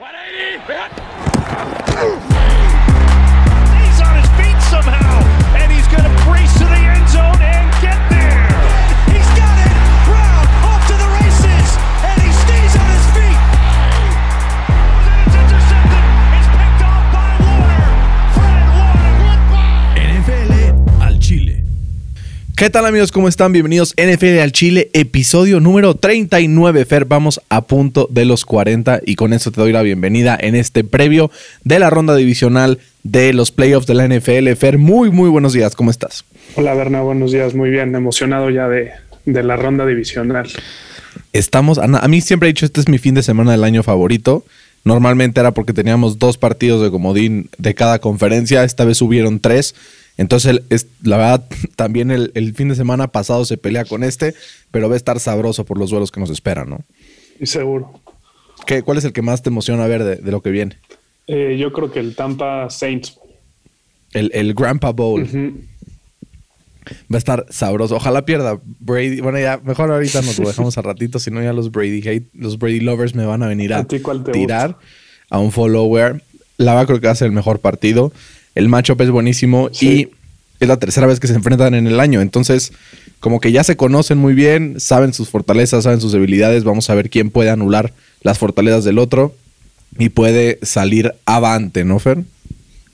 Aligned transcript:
180! 0.00 2.29
¿Qué 22.60 22.68
tal 22.68 22.84
amigos? 22.84 23.10
¿Cómo 23.10 23.26
están? 23.26 23.52
Bienvenidos 23.52 23.94
NFL 23.96 24.38
al 24.38 24.52
Chile, 24.52 24.90
episodio 24.92 25.60
número 25.60 25.94
39. 25.94 26.84
Fer, 26.84 27.06
vamos 27.06 27.40
a 27.48 27.62
punto 27.62 28.06
de 28.10 28.26
los 28.26 28.44
40 28.44 29.00
y 29.06 29.14
con 29.14 29.32
eso 29.32 29.50
te 29.50 29.62
doy 29.62 29.72
la 29.72 29.80
bienvenida 29.80 30.36
en 30.38 30.54
este 30.54 30.84
previo 30.84 31.30
de 31.64 31.78
la 31.78 31.88
ronda 31.88 32.14
divisional 32.14 32.78
de 33.02 33.32
los 33.32 33.50
playoffs 33.50 33.86
de 33.86 33.94
la 33.94 34.06
NFL. 34.06 34.52
Fer, 34.58 34.76
muy, 34.76 35.10
muy 35.10 35.30
buenos 35.30 35.54
días. 35.54 35.74
¿Cómo 35.74 35.90
estás? 35.90 36.26
Hola 36.54 36.74
Berna, 36.74 37.00
buenos 37.00 37.32
días, 37.32 37.54
muy 37.54 37.70
bien, 37.70 37.94
emocionado 37.94 38.50
ya 38.50 38.68
de, 38.68 38.90
de 39.24 39.42
la 39.42 39.56
ronda 39.56 39.86
divisional. 39.86 40.46
Estamos, 41.32 41.78
a, 41.78 41.84
a 41.84 42.08
mí 42.08 42.20
siempre 42.20 42.50
he 42.50 42.52
dicho, 42.52 42.66
este 42.66 42.82
es 42.82 42.90
mi 42.90 42.98
fin 42.98 43.14
de 43.14 43.22
semana 43.22 43.52
del 43.52 43.64
año 43.64 43.82
favorito. 43.82 44.44
Normalmente 44.84 45.40
era 45.40 45.52
porque 45.52 45.72
teníamos 45.72 46.18
dos 46.18 46.36
partidos 46.36 46.82
de 46.82 46.90
comodín 46.90 47.48
de 47.56 47.74
cada 47.74 48.00
conferencia, 48.00 48.64
esta 48.64 48.84
vez 48.84 49.00
hubieron 49.00 49.40
tres. 49.40 49.74
Entonces, 50.20 50.60
es, 50.68 50.86
la 51.02 51.16
verdad, 51.16 51.48
también 51.76 52.10
el, 52.10 52.30
el 52.34 52.54
fin 52.54 52.68
de 52.68 52.74
semana 52.74 53.08
pasado 53.08 53.46
se 53.46 53.56
pelea 53.56 53.86
con 53.86 54.04
este, 54.04 54.34
pero 54.70 54.86
va 54.86 54.94
a 54.94 54.98
estar 54.98 55.18
sabroso 55.18 55.64
por 55.64 55.78
los 55.78 55.88
duelos 55.88 56.12
que 56.12 56.20
nos 56.20 56.28
esperan, 56.28 56.68
¿no? 56.68 56.80
Y 57.40 57.46
seguro. 57.46 57.98
¿Qué, 58.66 58.82
¿Cuál 58.82 58.98
es 58.98 59.04
el 59.04 59.14
que 59.14 59.22
más 59.22 59.42
te 59.42 59.48
emociona 59.48 59.86
ver 59.86 60.04
de, 60.04 60.16
de 60.16 60.30
lo 60.30 60.42
que 60.42 60.50
viene? 60.50 60.76
Eh, 61.26 61.56
yo 61.58 61.72
creo 61.72 61.90
que 61.90 62.00
el 62.00 62.14
Tampa 62.14 62.68
Saints. 62.68 63.18
El, 64.12 64.30
el 64.34 64.52
Grandpa 64.52 64.90
Bowl. 64.90 65.26
Va 67.10 67.14
a 67.14 67.18
estar 67.18 67.46
sabroso. 67.48 67.96
Ojalá 67.96 68.26
pierda 68.26 68.60
Brady. 68.80 69.22
Bueno, 69.22 69.38
ya, 69.38 69.58
mejor 69.64 69.90
ahorita 69.90 70.20
nos 70.20 70.38
lo 70.38 70.48
dejamos 70.48 70.76
a 70.76 70.82
ratito, 70.82 71.18
si 71.18 71.30
no 71.30 71.42
ya 71.42 71.54
los 71.54 71.70
Brady 71.70 72.06
hate, 72.06 72.28
los 72.34 72.58
Brady 72.58 72.80
lovers 72.80 73.14
me 73.14 73.24
van 73.24 73.42
a 73.42 73.46
venir 73.46 73.72
a, 73.72 73.78
¿A 73.78 73.84
ti 73.84 74.00
cuál 74.00 74.22
te 74.22 74.32
tirar 74.32 74.76
a 75.30 75.38
un 75.38 75.50
follower. 75.50 76.22
La 76.58 76.74
verdad 76.74 76.88
creo 76.88 77.00
que 77.00 77.06
va 77.06 77.12
a 77.12 77.16
ser 77.16 77.26
el 77.26 77.32
mejor 77.32 77.60
partido. 77.60 78.12
El 78.54 78.68
matchup 78.68 79.00
es 79.00 79.10
buenísimo 79.10 79.70
Sí. 79.72 80.10
Es 80.60 80.68
la 80.68 80.78
tercera 80.78 81.06
vez 81.06 81.18
que 81.18 81.26
se 81.26 81.34
enfrentan 81.34 81.74
en 81.74 81.86
el 81.86 81.98
año. 81.98 82.20
Entonces, 82.20 82.72
como 83.18 83.40
que 83.40 83.52
ya 83.52 83.64
se 83.64 83.76
conocen 83.76 84.18
muy 84.18 84.34
bien, 84.34 84.78
saben 84.78 85.12
sus 85.12 85.30
fortalezas, 85.30 85.84
saben 85.84 86.00
sus 86.00 86.12
debilidades. 86.12 86.64
Vamos 86.64 86.88
a 86.90 86.94
ver 86.94 87.10
quién 87.10 87.30
puede 87.30 87.50
anular 87.50 87.92
las 88.22 88.38
fortalezas 88.38 88.84
del 88.84 88.98
otro 88.98 89.34
y 89.98 90.10
puede 90.10 90.58
salir 90.62 91.14
avante, 91.24 91.84
¿no, 91.84 91.98
Fer? 91.98 92.24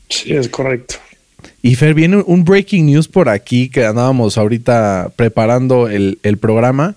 Sí, 0.08 0.32
es 0.32 0.48
correcto. 0.48 0.96
Y 1.62 1.74
Fer, 1.74 1.94
viene 1.94 2.22
un 2.26 2.44
breaking 2.44 2.86
news 2.86 3.08
por 3.08 3.28
aquí 3.28 3.68
que 3.68 3.84
andábamos 3.84 4.38
ahorita 4.38 5.12
preparando 5.16 5.88
el, 5.88 6.18
el 6.22 6.38
programa. 6.38 6.94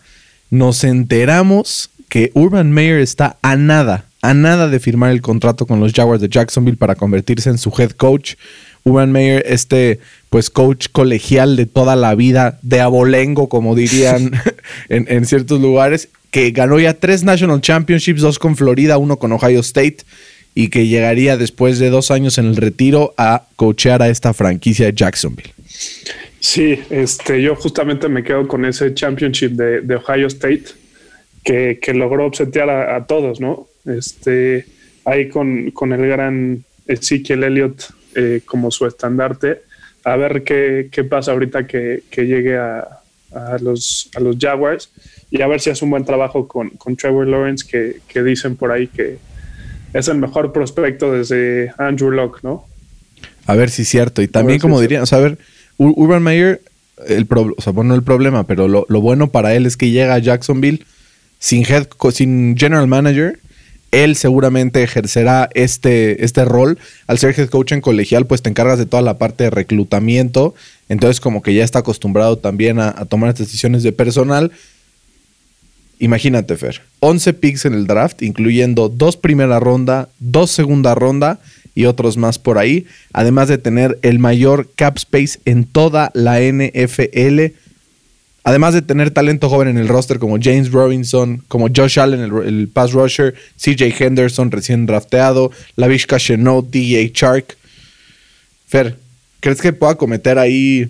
Nos 0.49 0.83
enteramos 0.83 1.89
que 2.07 2.31
Urban 2.33 2.71
Meyer 2.71 2.99
está 2.99 3.37
a 3.41 3.55
nada, 3.55 4.05
a 4.21 4.33
nada 4.33 4.67
de 4.67 4.79
firmar 4.79 5.11
el 5.11 5.21
contrato 5.21 5.65
con 5.65 5.79
los 5.79 5.93
Jaguars 5.93 6.21
de 6.21 6.29
Jacksonville 6.29 6.77
para 6.77 6.95
convertirse 6.95 7.49
en 7.49 7.57
su 7.57 7.73
head 7.77 7.91
coach. 7.91 8.35
Urban 8.83 9.11
Meyer, 9.11 9.43
este 9.47 9.99
pues 10.29 10.49
coach 10.49 10.87
colegial 10.91 11.55
de 11.55 11.65
toda 11.65 11.95
la 11.95 12.13
vida, 12.15 12.59
de 12.61 12.81
abolengo, 12.81 13.49
como 13.49 13.75
dirían 13.75 14.31
en, 14.89 15.05
en 15.09 15.25
ciertos 15.25 15.59
lugares, 15.59 16.09
que 16.31 16.51
ganó 16.51 16.79
ya 16.79 16.93
tres 16.93 17.23
National 17.23 17.61
Championships, 17.61 18.21
dos 18.21 18.39
con 18.39 18.55
Florida, 18.55 18.97
uno 18.97 19.17
con 19.17 19.31
Ohio 19.31 19.61
State 19.61 19.97
y 20.55 20.69
que 20.69 20.87
llegaría 20.87 21.37
después 21.37 21.79
de 21.79 21.89
dos 21.89 22.11
años 22.11 22.37
en 22.37 22.45
el 22.45 22.55
retiro 22.55 23.13
a 23.17 23.43
coachear 23.55 24.01
a 24.01 24.09
esta 24.09 24.33
franquicia 24.33 24.87
de 24.87 24.93
Jacksonville. 24.93 25.53
Sí, 26.39 26.79
este, 26.89 27.41
yo 27.41 27.55
justamente 27.55 28.07
me 28.07 28.23
quedo 28.23 28.47
con 28.47 28.65
ese 28.65 28.93
championship 28.93 29.51
de, 29.51 29.81
de 29.81 29.95
Ohio 29.95 30.27
State 30.27 30.65
que, 31.43 31.79
que 31.81 31.93
logró 31.93 32.25
obsetear 32.25 32.69
a, 32.69 32.95
a 32.95 33.05
todos, 33.05 33.39
¿no? 33.39 33.67
Este, 33.85 34.65
ahí 35.05 35.29
con, 35.29 35.71
con 35.71 35.93
el 35.93 36.07
gran 36.07 36.63
Ezekiel 36.87 37.43
Elliott 37.43 37.93
eh, 38.15 38.41
como 38.45 38.71
su 38.71 38.85
estandarte. 38.85 39.61
A 40.03 40.15
ver 40.15 40.43
qué, 40.43 40.89
qué 40.91 41.03
pasa 41.03 41.31
ahorita 41.31 41.67
que, 41.67 42.03
que 42.09 42.25
llegue 42.25 42.57
a, 42.57 42.87
a 43.33 43.57
los, 43.61 44.09
a 44.15 44.19
los 44.19 44.37
Jaguars 44.39 44.89
y 45.29 45.41
a 45.41 45.47
ver 45.47 45.59
si 45.61 45.69
hace 45.69 45.83
un 45.85 45.91
buen 45.91 46.05
trabajo 46.05 46.47
con, 46.47 46.69
con 46.71 46.95
Trevor 46.95 47.27
Lawrence, 47.27 47.65
que, 47.69 47.99
que 48.07 48.23
dicen 48.23 48.55
por 48.55 48.71
ahí 48.71 48.87
que 48.87 49.17
es 49.93 50.07
el 50.07 50.17
mejor 50.17 50.53
prospecto 50.53 51.11
desde 51.11 51.71
Andrew 51.77 52.11
Locke, 52.11 52.43
¿no? 52.43 52.65
A 53.45 53.55
ver 53.55 53.69
si 53.69 53.81
es 53.81 53.89
cierto. 53.89 54.21
Y 54.21 54.27
también, 54.27 54.59
si 54.59 54.61
como 54.61 54.75
es 54.77 54.81
dirían, 54.81 55.03
o 55.03 55.05
sea, 55.05 55.17
a 55.17 55.21
ver, 55.21 55.37
Ur- 55.77 55.93
Urban 55.95 56.23
Meyer, 56.23 56.61
el 57.07 57.25
pro- 57.25 57.53
o 57.57 57.61
sea, 57.61 57.73
bueno, 57.73 57.93
el 57.95 58.03
problema, 58.03 58.45
pero 58.47 58.67
lo, 58.67 58.85
lo 58.89 59.01
bueno 59.01 59.31
para 59.31 59.53
él 59.55 59.65
es 59.65 59.77
que 59.77 59.89
llega 59.91 60.13
a 60.13 60.19
Jacksonville 60.19 60.85
sin 61.39 61.63
head, 61.65 61.87
sin 62.11 62.55
general 62.57 62.87
manager. 62.87 63.39
Él 63.91 64.15
seguramente 64.15 64.83
ejercerá 64.83 65.49
este, 65.53 66.23
este 66.23 66.45
rol. 66.45 66.77
Al 67.07 67.17
ser 67.17 67.39
head 67.39 67.49
coach 67.49 67.71
en 67.71 67.81
colegial, 67.81 68.25
pues 68.25 68.41
te 68.41 68.49
encargas 68.49 68.77
de 68.77 68.85
toda 68.85 69.01
la 69.01 69.17
parte 69.17 69.45
de 69.45 69.49
reclutamiento. 69.49 70.53
Entonces, 70.89 71.19
como 71.19 71.41
que 71.41 71.53
ya 71.53 71.63
está 71.63 71.79
acostumbrado 71.79 72.37
también 72.37 72.79
a, 72.79 72.89
a 72.89 73.05
tomar 73.05 73.29
estas 73.29 73.47
decisiones 73.47 73.83
de 73.83 73.91
personal. 73.91 74.51
Imagínate, 75.99 76.55
Fer. 76.55 76.81
11 77.01 77.33
picks 77.33 77.65
en 77.65 77.73
el 77.73 77.85
draft, 77.85 78.21
incluyendo 78.21 78.87
dos 78.89 79.17
primera 79.17 79.59
ronda, 79.59 80.09
dos 80.19 80.49
segunda 80.49 80.95
ronda 80.95 81.39
y 81.75 81.85
otros 81.85 82.17
más 82.17 82.39
por 82.39 82.57
ahí. 82.57 82.87
Además 83.11 83.49
de 83.49 83.57
tener 83.57 83.99
el 84.01 84.19
mayor 84.19 84.69
cap 84.75 84.97
space 84.97 85.39
en 85.45 85.65
toda 85.65 86.11
la 86.13 86.39
NFL. 86.39 87.53
Además 88.43 88.73
de 88.73 88.81
tener 88.81 89.11
talento 89.11 89.49
joven 89.49 89.67
en 89.67 89.77
el 89.77 89.87
roster 89.87 90.19
como 90.19 90.37
James 90.41 90.71
Robinson, 90.71 91.43
como 91.47 91.67
Josh 91.73 91.99
Allen, 91.99 92.21
el, 92.21 92.47
el 92.47 92.67
pass 92.69 92.93
rusher, 92.93 93.35
CJ 93.57 93.93
Henderson 93.99 94.51
recién 94.51 94.85
drafteado, 94.85 95.51
Lavishka 95.75 96.17
Chenault, 96.17 96.69
DJ 96.69 97.11
Chark. 97.11 97.57
Fer, 98.67 98.97
¿crees 99.39 99.61
que 99.61 99.73
pueda 99.73 99.95
cometer 99.95 100.39
ahí 100.39 100.89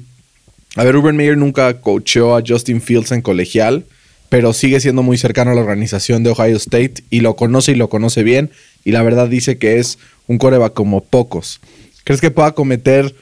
a 0.76 0.84
ver, 0.84 0.96
Urban 0.96 1.18
Meyer 1.18 1.38
nunca 1.38 1.82
coacheó 1.82 2.36
a 2.38 2.44
Justin 2.46 2.82
Fields 2.82 3.12
en 3.12 3.22
colegial, 3.22 3.86
pero 4.30 4.54
sigue 4.54 4.80
siendo 4.80 5.02
muy 5.02 5.18
cercano 5.18 5.52
a 5.52 5.56
la 5.56 5.62
organización 5.62 6.24
de 6.24 6.30
Ohio 6.30 6.58
State 6.58 7.04
y 7.10 7.22
lo 7.22 7.36
conoce 7.36 7.72
y 7.72 7.76
lo 7.76 7.90
conoce 7.90 8.22
bien. 8.22 8.52
Y 8.86 8.92
la 8.92 9.02
verdad 9.02 9.28
dice 9.28 9.58
que 9.58 9.80
es 9.80 9.98
un 10.28 10.38
coreback 10.38 10.74
como 10.74 11.04
pocos. 11.04 11.60
¿Crees 12.04 12.22
que 12.22 12.30
pueda 12.30 12.52
cometer 12.52 13.16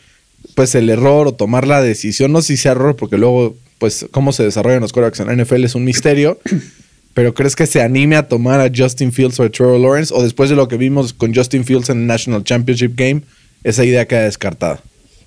pues 0.55 0.75
el 0.75 0.89
error 0.89 1.27
o 1.27 1.33
tomar 1.33 1.65
la 1.65 1.81
decisión? 1.81 2.33
No 2.33 2.41
sé 2.41 2.47
si 2.47 2.57
sea 2.57 2.73
error, 2.73 2.97
porque 2.97 3.17
luego, 3.17 3.55
pues, 3.79 4.07
cómo 4.11 4.31
se 4.31 4.43
desarrollan 4.43 4.81
los 4.81 4.93
corebacks 4.93 5.19
en 5.19 5.27
la 5.27 5.43
NFL 5.43 5.63
es 5.63 5.75
un 5.75 5.83
misterio. 5.83 6.39
Pero 7.13 7.33
¿crees 7.33 7.55
que 7.55 7.65
se 7.65 7.81
anime 7.81 8.15
a 8.15 8.27
tomar 8.27 8.61
a 8.61 8.69
Justin 8.73 9.11
Fields 9.11 9.39
o 9.39 9.43
a 9.43 9.49
Trevor 9.49 9.79
Lawrence? 9.79 10.13
O 10.13 10.21
después 10.21 10.51
de 10.51 10.55
lo 10.55 10.67
que 10.67 10.77
vimos 10.77 11.13
con 11.13 11.33
Justin 11.33 11.65
Fields 11.65 11.89
en 11.89 12.01
el 12.01 12.05
National 12.05 12.43
Championship 12.43 12.91
Game, 12.95 13.23
esa 13.63 13.83
idea 13.83 14.05
queda 14.05 14.25
descartada. 14.25 14.81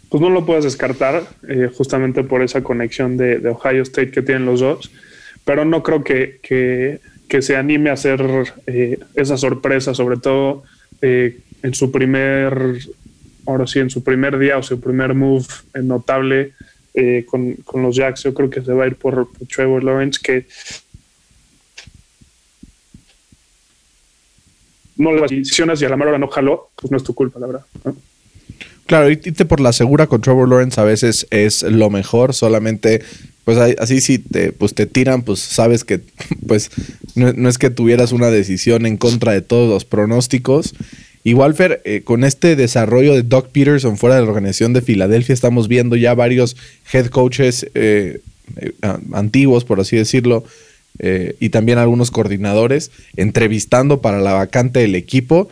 pues 0.09 0.21
no 0.21 0.31
lo 0.31 0.47
puedes 0.47 0.65
descartar, 0.65 1.25
eh, 1.49 1.69
justamente 1.73 2.23
por 2.23 2.43
esa 2.43 2.63
conexión 2.63 3.17
de, 3.17 3.39
de 3.39 3.49
Ohio 3.49 3.83
State 3.83 4.13
que 4.13 4.23
tienen 4.23 4.47
los 4.47 4.61
dos, 4.61 4.91
pero 5.45 5.65
no 5.65 5.83
creo 5.83 6.05
que, 6.05 6.39
que, 6.43 7.01
que 7.29 7.43
se 7.43 7.57
anime 7.57 7.91
a 7.91 7.95
hacer 7.95 8.25
eh, 8.67 8.99
esa 9.17 9.37
sorpresa, 9.37 9.93
sobre 9.95 10.17
todo 10.17 10.63
eh, 11.03 11.39
en 11.63 11.75
su 11.75 11.91
primer, 11.91 12.79
ahora 13.47 13.67
sí, 13.67 13.79
en 13.79 13.91
su 13.91 14.05
primer 14.05 14.39
día 14.39 14.59
o 14.59 14.63
su 14.63 14.81
primer 14.81 15.15
move 15.15 15.47
notable 15.75 16.53
eh, 16.95 17.25
con, 17.27 17.55
con 17.65 17.83
los 17.83 17.97
Jacks. 17.97 18.25
Yo 18.25 18.35
creo 18.35 18.51
que 18.51 18.63
se 18.63 18.73
va 18.73 18.85
a 18.85 18.87
ir 18.87 18.97
por, 18.97 19.29
Trevor 19.49 19.85
Lawrence, 19.85 20.21
que 20.23 20.47
no 24.97 25.13
le 25.13 25.23
decisiones 25.23 25.81
y 25.81 25.85
a 25.85 25.89
la 25.89 25.97
mera 25.97 26.11
hora 26.11 26.19
no 26.19 26.29
jaló, 26.29 26.71
pues 26.77 26.91
no 26.91 26.97
es 26.97 27.03
tu 27.05 27.15
culpa, 27.15 27.41
la 27.41 27.47
verdad. 27.47 27.67
¿no? 27.85 27.97
Claro, 28.87 29.09
irte 29.09 29.45
por 29.45 29.61
la 29.61 29.73
segura 29.73 30.09
con 30.09 30.21
Trevor 30.21 30.49
Lawrence 30.49 30.81
a 30.81 30.85
veces 30.85 31.27
es 31.31 31.63
lo 31.63 31.91
mejor, 31.91 32.35
solamente 32.35 33.03
pues 33.45 33.57
así 33.79 34.01
si 34.01 34.19
te, 34.19 34.53
pues 34.53 34.75
te 34.75 34.87
tiran, 34.87 35.23
pues 35.23 35.41
sabes 35.41 35.85
que 35.85 36.01
pues 36.47 36.71
no, 37.15 37.33
no 37.33 37.49
es 37.49 37.59
que 37.59 37.71
tuvieras 37.71 38.13
una 38.13 38.31
decisión 38.31 38.87
en 38.87 38.97
contra 38.97 39.33
de 39.33 39.43
todos 39.43 39.69
los 39.69 39.85
pronósticos. 39.85 40.75
Igual, 41.23 41.55
Fer, 41.55 41.83
eh, 41.85 42.01
con 42.03 42.25
este 42.25 42.57
desarrollo 42.57 43.15
de 43.15 43.23
Doc 43.23 43.49
Peterson 43.49 43.99
fuera 43.99 44.17
de 44.17 44.23
la 44.23 44.29
organización 44.29 44.73
de 44.73 44.81
Filadelfia, 44.81 45.35
estamos 45.35 45.69
viendo 45.69 45.97
ya 45.97 46.15
varios 46.15 46.57
head 46.93 47.07
coaches 47.07 47.67
eh, 47.75 48.21
eh, 48.57 48.73
antiguos, 49.13 49.65
por 49.65 49.81
así 49.81 49.97
decirlo, 49.97 50.45
y 51.03 51.49
también 51.49 51.79
algunos 51.79 52.11
coordinadores 52.11 52.91
entrevistando 53.17 54.03
para 54.03 54.21
la 54.21 54.35
vacante 54.35 54.81
del 54.81 54.95
equipo. 54.95 55.49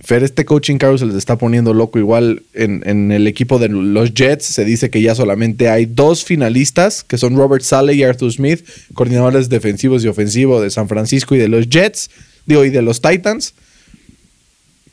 Fer, 0.00 0.22
este 0.22 0.46
coaching 0.46 0.78
caro 0.78 0.96
se 0.96 1.04
les 1.04 1.14
está 1.14 1.36
poniendo 1.36 1.74
loco. 1.74 1.98
Igual 1.98 2.42
en, 2.54 2.82
en, 2.86 3.12
el 3.12 3.26
equipo 3.26 3.58
de 3.58 3.68
los 3.68 4.14
Jets 4.14 4.46
se 4.46 4.64
dice 4.64 4.88
que 4.88 5.02
ya 5.02 5.14
solamente 5.14 5.68
hay 5.68 5.84
dos 5.84 6.24
finalistas, 6.24 7.04
que 7.04 7.18
son 7.18 7.36
Robert 7.36 7.62
Sale 7.62 7.92
y 7.92 8.02
Arthur 8.02 8.32
Smith, 8.32 8.64
coordinadores 8.94 9.50
defensivos 9.50 10.02
y 10.04 10.08
ofensivos 10.08 10.62
de 10.62 10.70
San 10.70 10.88
Francisco 10.88 11.34
y 11.34 11.38
de 11.38 11.48
los 11.48 11.68
Jets, 11.68 12.08
digo, 12.46 12.64
y 12.64 12.70
de 12.70 12.80
los 12.80 13.02
Titans. 13.02 13.52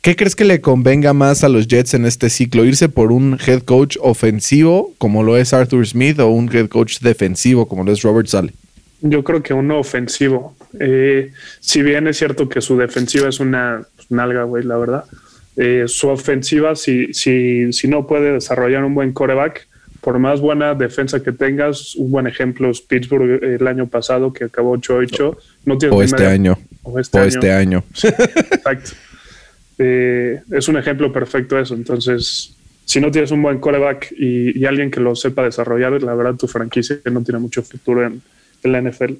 ¿Qué 0.02 0.16
crees 0.16 0.34
que 0.34 0.46
le 0.46 0.62
convenga 0.62 1.12
más 1.12 1.44
a 1.44 1.50
los 1.50 1.68
Jets 1.68 1.92
en 1.92 2.06
este 2.06 2.30
ciclo? 2.30 2.64
¿Irse 2.64 2.88
por 2.88 3.12
un 3.12 3.38
head 3.46 3.62
coach 3.62 3.98
ofensivo 4.00 4.94
como 4.96 5.22
lo 5.22 5.36
es 5.36 5.52
Arthur 5.52 5.86
Smith 5.86 6.18
o 6.20 6.28
un 6.28 6.50
head 6.50 6.68
coach 6.68 7.00
defensivo 7.00 7.68
como 7.68 7.84
lo 7.84 7.92
es 7.92 8.00
Robert 8.00 8.26
Sale? 8.26 8.54
Yo 9.02 9.22
creo 9.22 9.42
que 9.42 9.52
uno 9.52 9.78
ofensivo. 9.78 10.56
Eh, 10.78 11.32
si 11.60 11.82
bien 11.82 12.06
es 12.06 12.16
cierto 12.16 12.48
que 12.48 12.62
su 12.62 12.78
defensiva 12.78 13.28
es 13.28 13.40
una 13.40 13.82
nalga, 14.08 14.44
güey, 14.44 14.64
la 14.64 14.78
verdad. 14.78 15.04
Eh, 15.56 15.84
su 15.86 16.08
ofensiva, 16.08 16.76
si, 16.76 17.12
si, 17.12 17.70
si 17.74 17.86
no 17.86 18.06
puede 18.06 18.32
desarrollar 18.32 18.84
un 18.84 18.94
buen 18.94 19.12
coreback, 19.12 19.68
por 20.00 20.18
más 20.18 20.40
buena 20.40 20.74
defensa 20.74 21.22
que 21.22 21.32
tengas, 21.32 21.94
un 21.94 22.10
buen 22.10 22.26
ejemplo 22.26 22.70
es 22.70 22.80
Pittsburgh 22.80 23.44
el 23.44 23.66
año 23.66 23.86
pasado 23.86 24.32
que 24.32 24.44
acabó 24.44 24.78
8-8. 24.78 25.36
No 25.66 25.76
tiene 25.76 25.94
o, 25.94 26.02
este 26.02 26.26
año. 26.26 26.58
o 26.84 26.98
este 26.98 27.18
año. 27.18 27.28
este 27.28 27.52
año. 27.52 27.84
Exacto. 28.02 28.92
Eh, 29.82 30.42
es 30.52 30.68
un 30.68 30.76
ejemplo 30.76 31.10
perfecto 31.10 31.58
eso. 31.58 31.74
Entonces, 31.74 32.54
si 32.84 33.00
no 33.00 33.10
tienes 33.10 33.30
un 33.30 33.40
buen 33.40 33.58
coreback 33.58 34.12
y, 34.12 34.64
alguien 34.66 34.90
que 34.90 35.00
lo 35.00 35.16
sepa 35.16 35.42
desarrollar, 35.42 36.02
la 36.02 36.14
verdad 36.14 36.34
tu 36.34 36.46
franquicia 36.46 36.98
no 37.10 37.22
tiene 37.22 37.38
mucho 37.38 37.62
futuro 37.62 38.06
en, 38.06 38.20
la 38.62 38.82
NFL. 38.82 39.14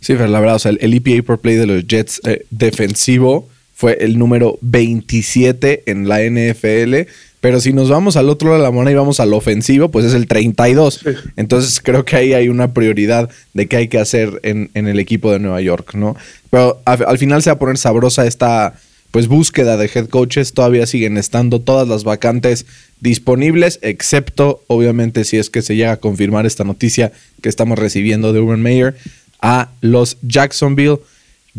Sí, 0.00 0.14
pero 0.14 0.26
la 0.26 0.40
verdad, 0.40 0.56
o 0.56 0.58
sea, 0.58 0.72
el, 0.72 0.94
EPA 0.94 1.24
por 1.24 1.40
play 1.40 1.54
de 1.54 1.66
los 1.66 1.86
Jets 1.86 2.20
eh, 2.24 2.44
defensivo 2.50 3.48
fue 3.72 3.98
el 4.00 4.18
número 4.18 4.58
27 4.62 5.84
en 5.86 6.08
la 6.08 6.22
NFL. 6.22 7.08
Pero 7.40 7.60
si 7.60 7.72
nos 7.72 7.88
vamos 7.88 8.16
al 8.16 8.28
otro 8.30 8.48
lado 8.48 8.62
de 8.62 8.64
la 8.64 8.72
moneda 8.72 8.92
y 8.92 8.96
vamos 8.96 9.20
al 9.20 9.32
ofensivo, 9.32 9.90
pues 9.92 10.04
es 10.06 10.14
el 10.14 10.26
32. 10.26 11.04
Entonces 11.36 11.80
creo 11.80 12.04
que 12.04 12.16
ahí 12.16 12.32
hay 12.32 12.48
una 12.48 12.74
prioridad 12.74 13.30
de 13.54 13.68
qué 13.68 13.76
hay 13.76 13.88
que 13.88 13.98
hacer 13.98 14.40
en, 14.42 14.70
el 14.74 14.98
equipo 14.98 15.30
de 15.30 15.38
Nueva 15.38 15.60
York, 15.60 15.94
¿no? 15.94 16.16
Pero 16.50 16.82
al, 16.84 17.18
final 17.18 17.42
se 17.42 17.50
va 17.50 17.54
a 17.54 17.58
poner 17.60 17.78
sabrosa 17.78 18.26
esta 18.26 18.74
pues 19.10 19.26
búsqueda 19.26 19.76
de 19.76 19.90
head 19.92 20.08
coaches. 20.08 20.52
Todavía 20.52 20.86
siguen 20.86 21.16
estando 21.16 21.60
todas 21.60 21.88
las 21.88 22.04
vacantes 22.04 22.66
disponibles, 23.00 23.78
excepto 23.82 24.62
obviamente 24.66 25.24
si 25.24 25.36
es 25.36 25.50
que 25.50 25.62
se 25.62 25.76
llega 25.76 25.92
a 25.92 25.96
confirmar 25.96 26.46
esta 26.46 26.64
noticia 26.64 27.12
que 27.42 27.48
estamos 27.48 27.78
recibiendo 27.78 28.32
de 28.32 28.40
Urban 28.40 28.62
Meyer 28.62 28.96
a 29.40 29.70
los 29.80 30.18
Jacksonville 30.22 30.98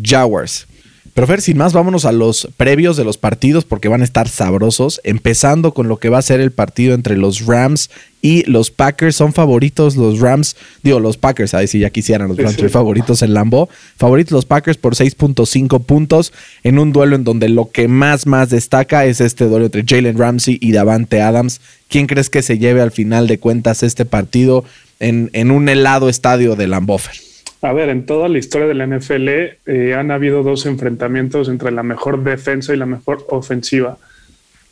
Jaguars. 0.00 0.66
Pero 1.14 1.26
Fer, 1.26 1.40
sin 1.40 1.58
más, 1.58 1.72
vámonos 1.72 2.04
a 2.04 2.12
los 2.12 2.48
previos 2.56 2.96
de 2.96 3.04
los 3.04 3.18
partidos 3.18 3.64
porque 3.64 3.88
van 3.88 4.00
a 4.00 4.04
estar 4.04 4.28
sabrosos. 4.28 5.00
Empezando 5.02 5.74
con 5.74 5.88
lo 5.88 5.98
que 5.98 6.08
va 6.08 6.18
a 6.18 6.22
ser 6.22 6.40
el 6.40 6.52
partido 6.52 6.94
entre 6.94 7.16
los 7.16 7.46
Rams 7.46 7.90
y 8.22 8.44
los 8.44 8.70
Packers. 8.70 9.16
Son 9.16 9.32
favoritos 9.32 9.96
los 9.96 10.20
Rams, 10.20 10.56
digo 10.82 11.00
los 11.00 11.16
Packers, 11.16 11.54
ahí 11.54 11.66
si 11.66 11.80
ya 11.80 11.90
quisieran 11.90 12.28
los 12.28 12.36
Rams, 12.36 12.56
favoritos 12.70 13.22
en 13.22 13.34
Lambo. 13.34 13.68
Favoritos 13.96 14.32
los 14.32 14.46
Packers 14.46 14.76
por 14.76 14.94
6.5 14.94 15.82
puntos 15.82 16.32
en 16.62 16.78
un 16.78 16.92
duelo 16.92 17.16
en 17.16 17.24
donde 17.24 17.48
lo 17.48 17.70
que 17.70 17.88
más, 17.88 18.26
más 18.26 18.50
destaca 18.50 19.04
es 19.04 19.20
este 19.20 19.46
duelo 19.46 19.66
entre 19.66 19.84
Jalen 19.86 20.16
Ramsey 20.16 20.58
y 20.60 20.72
Davante 20.72 21.22
Adams. 21.22 21.60
¿Quién 21.88 22.06
crees 22.06 22.30
que 22.30 22.42
se 22.42 22.58
lleve 22.58 22.82
al 22.82 22.92
final 22.92 23.26
de 23.26 23.38
cuentas 23.40 23.82
este 23.82 24.04
partido 24.04 24.64
en, 25.00 25.30
en 25.32 25.50
un 25.50 25.68
helado 25.68 26.08
estadio 26.08 26.54
de 26.54 26.68
Lambofer? 26.68 27.29
A 27.62 27.72
ver, 27.74 27.90
en 27.90 28.06
toda 28.06 28.28
la 28.28 28.38
historia 28.38 28.66
de 28.66 28.74
la 28.74 28.86
NFL 28.86 29.28
eh, 29.66 29.94
han 29.94 30.10
habido 30.10 30.42
dos 30.42 30.64
enfrentamientos 30.64 31.48
entre 31.48 31.70
la 31.70 31.82
mejor 31.82 32.24
defensa 32.24 32.72
y 32.72 32.78
la 32.78 32.86
mejor 32.86 33.26
ofensiva. 33.28 33.98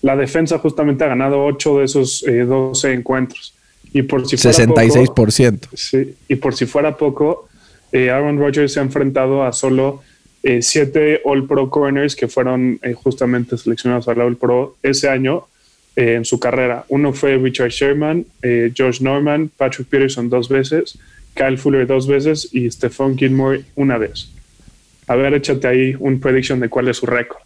La 0.00 0.16
defensa 0.16 0.58
justamente 0.58 1.04
ha 1.04 1.08
ganado 1.08 1.44
ocho 1.44 1.78
de 1.78 1.84
esos 1.84 2.24
12 2.24 2.88
eh, 2.88 2.94
encuentros. 2.94 3.54
Y 3.92 4.02
por 4.02 4.26
si 4.26 4.36
fuera 4.36 4.56
66%. 4.56 5.60
Poco, 5.60 5.76
sí, 5.76 6.14
y 6.28 6.36
por 6.36 6.54
si 6.54 6.66
fuera 6.66 6.96
poco, 6.96 7.48
eh, 7.92 8.10
Aaron 8.10 8.38
Rodgers 8.38 8.72
se 8.72 8.80
ha 8.80 8.82
enfrentado 8.82 9.44
a 9.44 9.52
solo 9.52 10.02
siete 10.60 11.20
All 11.24 11.46
Pro 11.46 11.68
Corners 11.68 12.14
que 12.16 12.26
fueron 12.26 12.80
justamente 13.02 13.58
seleccionados 13.58 14.08
al 14.08 14.20
All 14.20 14.36
Pro 14.36 14.76
ese 14.82 15.08
año 15.10 15.46
en 15.94 16.24
su 16.24 16.38
carrera. 16.38 16.86
Uno 16.88 17.12
fue 17.12 17.36
Richard 17.36 17.70
Sherman, 17.70 18.24
George 18.72 19.02
Norman, 19.02 19.50
Patrick 19.54 19.88
Peterson 19.88 20.30
dos 20.30 20.48
veces 20.48 20.96
Kyle 21.38 21.56
Fuller 21.56 21.86
dos 21.86 22.08
veces 22.08 22.48
y 22.52 22.68
Stephon 22.68 23.16
Gilmore 23.16 23.62
una 23.76 23.96
vez. 23.96 24.28
A 25.06 25.14
ver, 25.14 25.34
échate 25.34 25.68
ahí 25.68 25.94
un 25.98 26.18
prediction 26.18 26.58
de 26.58 26.68
cuál 26.68 26.88
es 26.88 26.96
su 26.96 27.06
récord. 27.06 27.40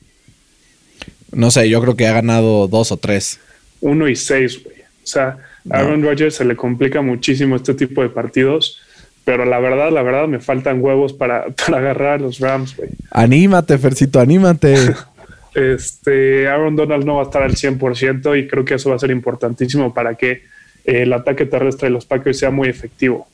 No 1.30 1.50
sé, 1.50 1.68
yo 1.68 1.80
creo 1.82 1.94
que 1.94 2.06
ha 2.06 2.12
ganado 2.12 2.68
dos 2.68 2.90
o 2.90 2.96
tres. 2.96 3.38
Uno 3.80 4.08
y 4.08 4.16
seis, 4.16 4.62
güey. 4.64 4.76
O 4.76 5.06
sea, 5.06 5.36
a 5.70 5.78
Aaron 5.78 6.02
Rodgers 6.02 6.36
se 6.36 6.44
le 6.44 6.56
complica 6.56 7.02
muchísimo 7.02 7.56
este 7.56 7.74
tipo 7.74 8.02
de 8.02 8.08
partidos, 8.08 8.80
pero 9.24 9.44
la 9.44 9.60
verdad, 9.60 9.90
la 9.92 10.02
verdad, 10.02 10.26
me 10.26 10.40
faltan 10.40 10.82
huevos 10.82 11.12
para, 11.12 11.44
agarrar 11.66 12.14
a 12.14 12.18
los 12.18 12.40
Rams, 12.40 12.76
güey. 12.76 12.90
Anímate, 13.10 13.76
Fercito, 13.76 14.20
anímate. 14.20 14.74
este, 15.54 16.48
Aaron 16.48 16.76
Donald 16.76 17.04
no 17.04 17.16
va 17.16 17.22
a 17.22 17.24
estar 17.24 17.42
al 17.42 17.54
100% 17.54 18.38
y 18.38 18.48
creo 18.48 18.64
que 18.64 18.74
eso 18.74 18.88
va 18.88 18.96
a 18.96 18.98
ser 18.98 19.10
importantísimo 19.10 19.92
para 19.92 20.14
que 20.14 20.44
el 20.84 21.12
ataque 21.12 21.44
terrestre 21.44 21.88
de 21.88 21.92
los 21.92 22.06
Packers 22.06 22.38
sea 22.38 22.50
muy 22.50 22.68
efectivo 22.68 23.28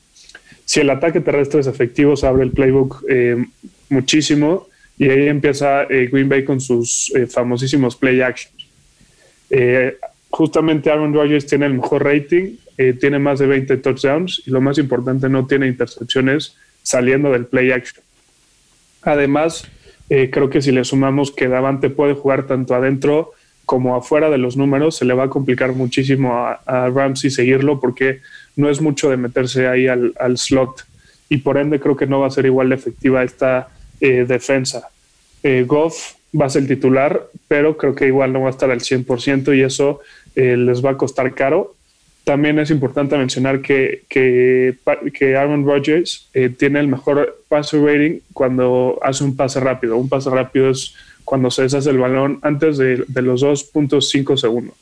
si 0.69 0.81
el 0.81 0.89
ataque 0.91 1.19
terrestre 1.19 1.61
es 1.61 1.65
efectivo, 1.65 2.15
se 2.15 2.27
abre 2.27 2.43
el 2.43 2.51
playbook 2.51 3.03
eh, 3.09 3.43
muchísimo 3.89 4.67
y 4.99 5.09
ahí 5.09 5.27
empieza 5.27 5.85
eh, 5.85 6.07
Green 6.11 6.29
Bay 6.29 6.45
con 6.45 6.61
sus 6.61 7.11
eh, 7.15 7.25
famosísimos 7.25 7.95
play 7.95 8.21
actions. 8.21 8.53
justamente 10.29 10.91
Aaron 10.91 11.11
Rodgers 11.11 11.47
tiene 11.47 11.65
el 11.65 11.73
mejor 11.73 12.03
rating, 12.03 12.57
tiene 12.99 13.17
más 13.17 13.39
de 13.39 13.47
20 13.47 13.77
touchdowns 13.77 14.43
y 14.45 14.51
lo 14.51 14.61
más 14.61 14.77
importante, 14.77 15.27
no 15.27 15.47
tiene 15.47 15.65
intercepciones 15.65 16.55
saliendo 16.83 17.31
del 17.31 17.47
play 17.47 17.71
action. 17.71 18.03
Además, 19.01 19.67
creo 20.07 20.51
que 20.51 20.61
si 20.61 20.71
le 20.71 20.83
sumamos 20.83 21.31
que 21.31 21.47
Davante 21.47 21.89
puede 21.89 22.13
jugar 22.13 22.45
tanto 22.45 22.75
adentro 22.75 23.31
como 23.65 23.95
afuera 23.95 24.29
de 24.29 24.37
los 24.37 24.55
números, 24.55 24.97
se 24.97 25.05
le 25.05 25.15
va 25.15 25.23
a 25.23 25.29
complicar 25.29 25.73
muchísimo 25.73 26.35
a, 26.35 26.61
a 26.67 26.89
Ramsey 26.89 27.31
seguirlo 27.31 27.79
porque 27.79 28.21
no 28.59 28.69
es 28.69 28.81
mucho 28.81 29.09
de 29.09 29.15
meterse 29.15 29.67
ahí 29.67 29.87
al, 29.87 30.37
slot 30.37 30.85
y 31.29 31.37
por 31.37 31.57
ende 31.57 31.79
creo 31.79 31.95
que 31.95 32.07
no 32.07 32.19
va 32.19 32.27
a 32.27 32.31
ser 32.31 32.45
igual 32.45 32.73
efectiva 32.73 33.23
esta 33.23 33.69
eh, 34.01 34.25
defensa. 34.27 34.89
Eh, 35.43 35.63
Goff 35.65 36.15
va 36.39 36.47
a 36.47 36.49
ser 36.49 36.67
titular, 36.67 37.27
pero 37.47 37.77
creo 37.77 37.95
que 37.95 38.07
igual 38.07 38.33
no 38.33 38.41
va 38.41 38.47
a 38.47 38.51
estar 38.51 38.69
al 38.69 38.81
100% 38.81 39.55
y 39.55 39.61
eso 39.61 40.01
eh, 40.35 40.57
les 40.57 40.83
va 40.83 40.91
a 40.91 40.97
costar 40.97 41.33
caro. 41.33 41.75
También 42.25 42.59
es 42.59 42.69
importante 42.69 43.17
mencionar 43.17 43.61
que, 43.61 44.03
que, 44.09 44.75
Aaron 45.37 45.65
Rodgers 45.65 46.29
tiene 46.57 46.81
el 46.81 46.87
mejor 46.89 47.41
passer 47.47 47.81
rating 47.81 48.19
cuando 48.33 48.99
hace 49.01 49.23
un 49.23 49.37
pase 49.37 49.61
rápido. 49.61 49.95
Un 49.95 50.09
pase 50.09 50.29
rápido 50.29 50.69
es 50.69 50.93
cuando 51.23 51.49
se 51.49 51.61
deshace 51.63 51.89
el 51.89 51.97
balón 51.97 52.39
antes 52.41 52.77
de, 52.77 53.05
de 53.07 53.21
los 53.21 53.41
2.5 53.41 54.35
segundos. 54.35 54.75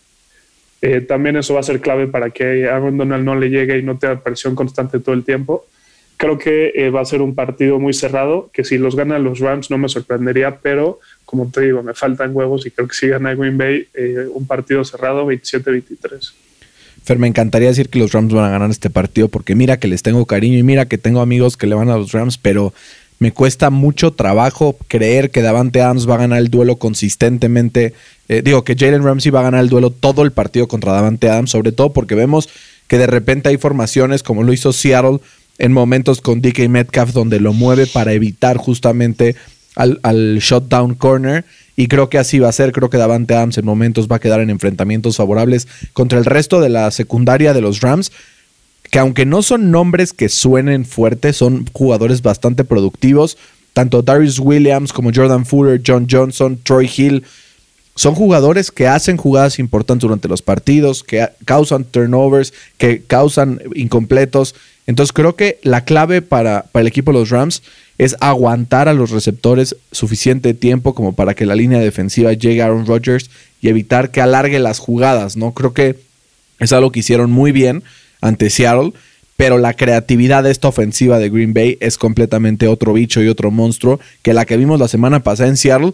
Eh, 0.82 1.02
también 1.02 1.38
eso 1.38 1.54
va 1.54 1.62
a 1.62 1.64
ser 1.64 1.82
clave 1.82 2.08
para 2.08 2.30
que 2.30 2.68
Aaron 2.68 2.98
Donald 2.98 3.26
no 3.26 3.36
le 3.36 3.50
llegue 3.50 3.78
y 3.78 3.84
no 3.84 3.98
tenga 3.98 4.22
presión 4.22 4.56
constante 4.56 5.00
todo 5.00 5.16
el 5.16 5.24
tiempo. 5.24 5.66
Creo 6.18 6.38
que 6.38 6.72
eh, 6.76 6.90
va 6.90 7.02
a 7.02 7.06
ser 7.06 7.22
un 7.22 7.36
partido 7.36 7.80
muy 7.80 7.94
cerrado, 7.94 8.50
que 8.52 8.64
si 8.64 8.78
los 8.78 8.96
ganan 8.96 9.24
los 9.24 9.40
Rams 9.40 9.70
no 9.70 9.78
me 9.78 9.88
sorprendería, 9.88 10.58
pero 10.62 11.00
como 11.26 11.50
te 11.52 11.62
digo, 11.62 11.84
me 11.84 11.94
faltan 11.94 12.36
huevos 12.36 12.66
y 12.66 12.72
creo 12.72 12.88
que 12.88 12.96
si 12.96 13.08
gana 13.08 13.36
Green 13.36 13.58
Bay, 13.58 13.88
eh, 13.94 14.26
un 14.34 14.48
partido 14.48 14.84
cerrado 14.84 15.28
27-23. 15.28 16.34
Fer, 17.04 17.20
me 17.20 17.28
encantaría 17.28 17.68
decir 17.68 17.90
que 17.90 18.00
los 18.00 18.12
Rams 18.12 18.34
van 18.34 18.46
a 18.46 18.50
ganar 18.50 18.70
este 18.70 18.90
partido 18.90 19.28
porque 19.28 19.56
mira 19.56 19.78
que 19.78 19.88
les 19.88 20.02
tengo 20.04 20.26
cariño 20.26 20.58
y 20.58 20.64
mira 20.64 20.88
que 20.88 20.98
tengo 20.98 21.22
amigos 21.22 21.56
que 21.56 21.68
le 21.68 21.76
van 21.76 21.90
a 21.90 21.98
los 21.98 22.12
Rams, 22.12 22.38
pero 22.38 22.74
me 23.20 23.32
cuesta 23.32 23.70
mucho 23.70 24.12
trabajo 24.12 24.78
creer 24.88 25.32
que 25.32 25.42
Davante 25.42 25.82
Adams 25.82 26.08
va 26.08 26.16
a 26.16 26.20
ganar 26.20 26.40
el 26.40 26.50
duelo 26.50 26.78
consistentemente. 26.78 27.94
Eh, 28.28 28.42
digo 28.44 28.64
que 28.64 28.76
Jalen 28.76 29.04
Ramsey 29.04 29.32
va 29.32 29.40
a 29.40 29.44
ganar 29.44 29.62
el 29.62 29.70
duelo 29.70 29.90
todo 29.90 30.22
el 30.22 30.32
partido 30.32 30.68
contra 30.68 30.92
Davante 30.92 31.30
Adams, 31.30 31.52
sobre 31.52 31.72
todo 31.72 31.94
porque 31.94 32.16
vemos 32.16 32.50
que 32.88 32.98
de 32.98 33.08
repente 33.08 33.50
hay 33.50 33.58
formaciones 33.58 34.24
como 34.24 34.44
lo 34.44 34.54
hizo 34.54 34.72
Seattle 34.72 35.20
en 35.58 35.74
momentos 35.74 36.22
con 36.22 36.42
DK 36.42 36.70
Metcalf 36.70 37.12
donde 37.14 37.40
lo 37.40 37.54
mueve 37.54 37.88
para 37.88 38.14
evitar 38.14 38.58
justamente 38.58 39.36
al, 39.76 40.00
al 40.04 40.38
shutdown 40.40 40.94
corner. 40.94 41.46
Y 41.76 41.88
creo 41.88 42.10
que 42.10 42.18
así 42.18 42.40
va 42.40 42.50
a 42.50 42.54
ser. 42.54 42.72
Creo 42.72 42.90
que 42.90 42.98
Davante 42.98 43.34
Adams 43.34 43.58
en 43.58 43.66
momentos 43.66 44.08
va 44.08 44.18
a 44.18 44.20
quedar 44.20 44.42
en 44.42 44.50
enfrentamientos 44.50 45.18
favorables 45.18 45.68
contra 45.94 46.20
el 46.20 46.26
resto 46.26 46.60
de 46.62 46.70
la 46.70 46.90
secundaria 46.92 47.54
de 47.54 47.62
los 47.62 47.82
Rams 47.82 48.12
que 48.92 49.00
aunque 49.00 49.26
no 49.26 49.42
son 49.42 49.72
nombres 49.72 50.14
que 50.14 50.30
suenen 50.30 50.86
fuertes, 50.86 51.38
son 51.38 51.66
jugadores 51.74 52.22
bastante 52.22 52.64
productivos. 52.64 53.38
Tanto 53.74 54.02
Darius 54.02 54.40
Williams 54.40 54.94
como 54.94 55.12
Jordan 55.14 55.46
Fuller, 55.46 55.82
John 55.86 56.08
Johnson, 56.10 56.60
Troy 56.64 56.90
Hill, 56.96 57.24
son 57.98 58.14
jugadores 58.14 58.72
que 58.72 58.88
hacen 58.88 59.18
jugadas 59.18 59.58
importantes 59.58 60.04
durante 60.04 60.28
los 60.28 60.44
partidos, 60.44 61.04
que 61.04 61.30
causan 61.46 61.84
turnovers, 61.84 62.54
que 62.78 63.02
causan 63.04 63.60
incompletos, 63.74 64.54
Entonces 64.86 65.12
creo 65.12 65.36
que 65.36 65.60
la 65.64 65.84
clave 65.84 66.22
para, 66.22 66.64
para 66.72 66.82
el 66.82 66.88
equipo 66.88 67.12
de 67.12 67.20
los 67.20 67.30
Rams 67.30 67.64
es 67.98 68.16
aguantar 68.20 68.88
a 68.88 68.94
los 68.94 69.10
receptores 69.10 69.76
suficiente 69.92 70.54
tiempo 70.54 70.94
como 70.94 71.14
para 71.14 71.34
que 71.34 71.48
la 71.48 71.56
línea 71.56 71.80
defensiva 71.80 72.34
llegue 72.34 72.62
a 72.62 72.66
Aaron 72.66 72.86
Rodgers 72.86 73.30
y 73.62 73.70
evitar 73.70 74.12
que 74.12 74.22
alargue 74.22 74.60
las 74.60 74.80
jugadas, 74.80 75.36
¿no? 75.36 75.54
Creo 75.54 75.74
que 75.74 75.98
es 76.60 76.72
algo 76.74 76.92
que 76.92 77.00
hicieron 77.00 77.32
muy 77.32 77.52
bien 77.52 77.84
ante 78.28 78.50
Seattle, 78.50 78.94
pero 79.36 79.58
la 79.58 79.74
creatividad 79.74 80.44
de 80.44 80.52
esta 80.52 80.68
ofensiva 80.68 81.20
de 81.20 81.30
Green 81.30 81.54
Bay 81.54 81.78
es 81.80 81.98
completamente 81.98 82.68
otro 82.68 82.94
bicho 82.94 83.22
y 83.22 83.28
otro 83.28 83.52
monstruo 83.52 84.00
que 84.22 84.34
la 84.34 84.46
que 84.46 84.58
vimos 84.58 84.80
la 84.80 84.88
semana 84.88 85.22
pasada 85.24 85.50
en 85.50 85.58
Seattle, 85.58 85.94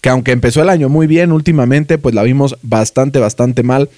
que 0.00 0.10
aunque 0.10 0.32
empezó 0.32 0.60
el 0.60 0.68
año 0.68 0.88
muy 0.88 1.06
bien 1.06 1.32
últimamente, 1.32 1.96
pues 1.98 2.14
la 2.14 2.22
vimos 2.22 2.56
bastante, 2.62 3.18
bastante 3.18 3.62
mal. 3.62 3.88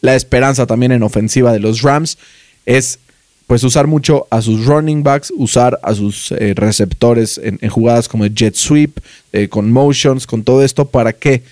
La 0.00 0.14
esperanza 0.14 0.66
también 0.66 0.92
en 0.92 1.02
ofensiva 1.02 1.52
de 1.52 1.60
los 1.60 1.82
Rams 1.82 2.18
es 2.66 2.98
pues 3.46 3.64
usar 3.64 3.86
mucho 3.86 4.26
a 4.30 4.42
sus 4.42 4.66
running 4.66 5.02
backs, 5.02 5.32
usar 5.34 5.80
a 5.82 5.94
sus 5.94 6.32
eh, 6.32 6.52
receptores 6.54 7.40
en, 7.42 7.58
jugadas 7.70 8.06
como 8.06 8.26
el 8.26 8.34
jet 8.34 8.54
sweep, 8.54 8.98
eh, 9.32 9.48
con 9.48 9.72
motions, 9.72 10.26
con 10.26 10.44
todo 10.44 10.62
esto, 10.62 10.84
¿para 10.84 11.14
qué? 11.14 11.42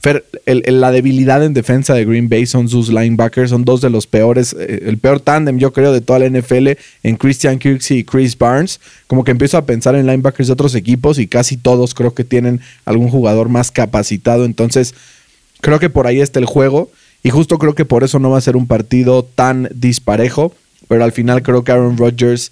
Fer, 0.00 0.24
la 0.46 0.92
debilidad 0.92 1.44
en 1.44 1.54
defensa 1.54 1.92
de 1.92 2.04
Green 2.04 2.28
Bay 2.28 2.46
son 2.46 2.68
sus 2.68 2.88
linebackers, 2.88 3.50
son 3.50 3.64
dos 3.64 3.80
de 3.80 3.90
los 3.90 4.06
peores, 4.06 4.54
eh, 4.58 4.84
el 4.86 4.98
peor 4.98 5.18
tándem 5.20 5.58
yo 5.58 5.72
creo 5.72 5.92
de 5.92 6.00
toda 6.00 6.20
la 6.20 6.26
NFL 6.26 6.68
en 7.02 7.16
Christian 7.16 7.58
Kirksey 7.58 7.98
y 7.98 8.04
Chris 8.04 8.38
Barnes. 8.38 8.80
Como 9.08 9.24
que 9.24 9.32
empiezo 9.32 9.58
a 9.58 9.66
pensar 9.66 9.96
en 9.96 10.06
linebackers 10.06 10.46
de 10.46 10.52
otros 10.52 10.74
equipos 10.76 11.18
y 11.18 11.26
casi 11.26 11.56
todos 11.56 11.94
creo 11.94 12.14
que 12.14 12.24
tienen 12.24 12.60
algún 12.84 13.08
jugador 13.08 13.48
más 13.48 13.72
capacitado, 13.72 14.44
entonces 14.44 14.94
creo 15.60 15.80
que 15.80 15.90
por 15.90 16.06
ahí 16.06 16.20
está 16.20 16.38
el 16.38 16.46
juego 16.46 16.90
y 17.22 17.30
justo 17.30 17.58
creo 17.58 17.74
que 17.74 17.84
por 17.84 18.04
eso 18.04 18.20
no 18.20 18.30
va 18.30 18.38
a 18.38 18.42
ser 18.42 18.56
un 18.56 18.68
partido 18.68 19.24
tan 19.24 19.68
disparejo 19.74 20.54
pero 20.88 21.04
al 21.04 21.12
final 21.12 21.42
creo 21.42 21.62
que 21.62 21.70
Aaron 21.70 21.96
Rodgers 21.96 22.50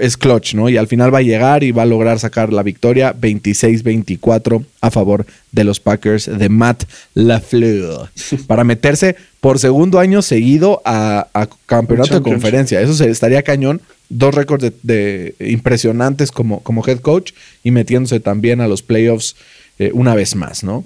es 0.00 0.16
clutch, 0.16 0.54
¿no? 0.54 0.68
Y 0.68 0.76
al 0.76 0.86
final 0.86 1.12
va 1.12 1.18
a 1.18 1.22
llegar 1.22 1.64
y 1.64 1.72
va 1.72 1.82
a 1.82 1.86
lograr 1.86 2.18
sacar 2.18 2.52
la 2.52 2.62
victoria 2.62 3.14
26-24 3.14 4.64
a 4.80 4.90
favor 4.90 5.26
de 5.52 5.64
los 5.64 5.80
Packers 5.80 6.26
de 6.26 6.48
Matt 6.48 6.84
LaFleur 7.14 8.10
para 8.46 8.64
meterse 8.64 9.16
por 9.40 9.58
segundo 9.58 9.98
año 9.98 10.22
seguido 10.22 10.82
a, 10.84 11.28
campeonato 11.66 12.14
de 12.14 12.22
conferencia. 12.22 12.80
Eso 12.80 12.94
se, 12.94 13.10
estaría 13.10 13.42
cañón. 13.42 13.80
Dos 14.08 14.34
récords 14.34 14.72
de, 14.82 15.34
impresionantes 15.40 16.30
como, 16.30 16.62
como 16.62 16.86
head 16.86 16.98
coach 16.98 17.32
y 17.62 17.70
metiéndose 17.70 18.20
también 18.20 18.60
a 18.60 18.68
los 18.68 18.82
playoffs 18.82 19.36
eh, 19.78 19.90
una 19.94 20.14
vez 20.14 20.36
más, 20.36 20.62
¿no? 20.62 20.84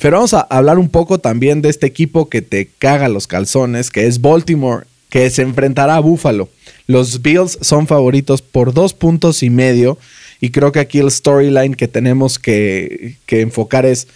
Pero 0.00 0.18
vamos 0.18 0.34
a 0.34 0.40
hablar 0.40 0.78
un 0.78 0.88
poco 0.88 1.18
también 1.18 1.62
de 1.62 1.70
este 1.70 1.86
equipo 1.86 2.28
que 2.28 2.42
te 2.42 2.66
caga 2.78 3.08
los 3.08 3.26
calzones, 3.26 3.90
que 3.90 4.06
es 4.06 4.20
Baltimore 4.20 4.86
que 5.16 5.30
se 5.30 5.40
enfrentará 5.40 5.96
a 5.96 6.00
Buffalo. 6.00 6.50
Los 6.86 7.22
Bills 7.22 7.56
son 7.62 7.86
favoritos 7.86 8.42
por 8.42 8.74
dos 8.74 8.92
puntos 8.92 9.42
y 9.42 9.48
medio. 9.48 9.96
Y 10.42 10.50
creo 10.50 10.72
que 10.72 10.78
aquí 10.78 10.98
el 10.98 11.10
storyline 11.10 11.74
que 11.74 11.88
tenemos 11.88 12.38
que, 12.38 13.16
enfocar 13.26 13.86
es: 13.86 14.08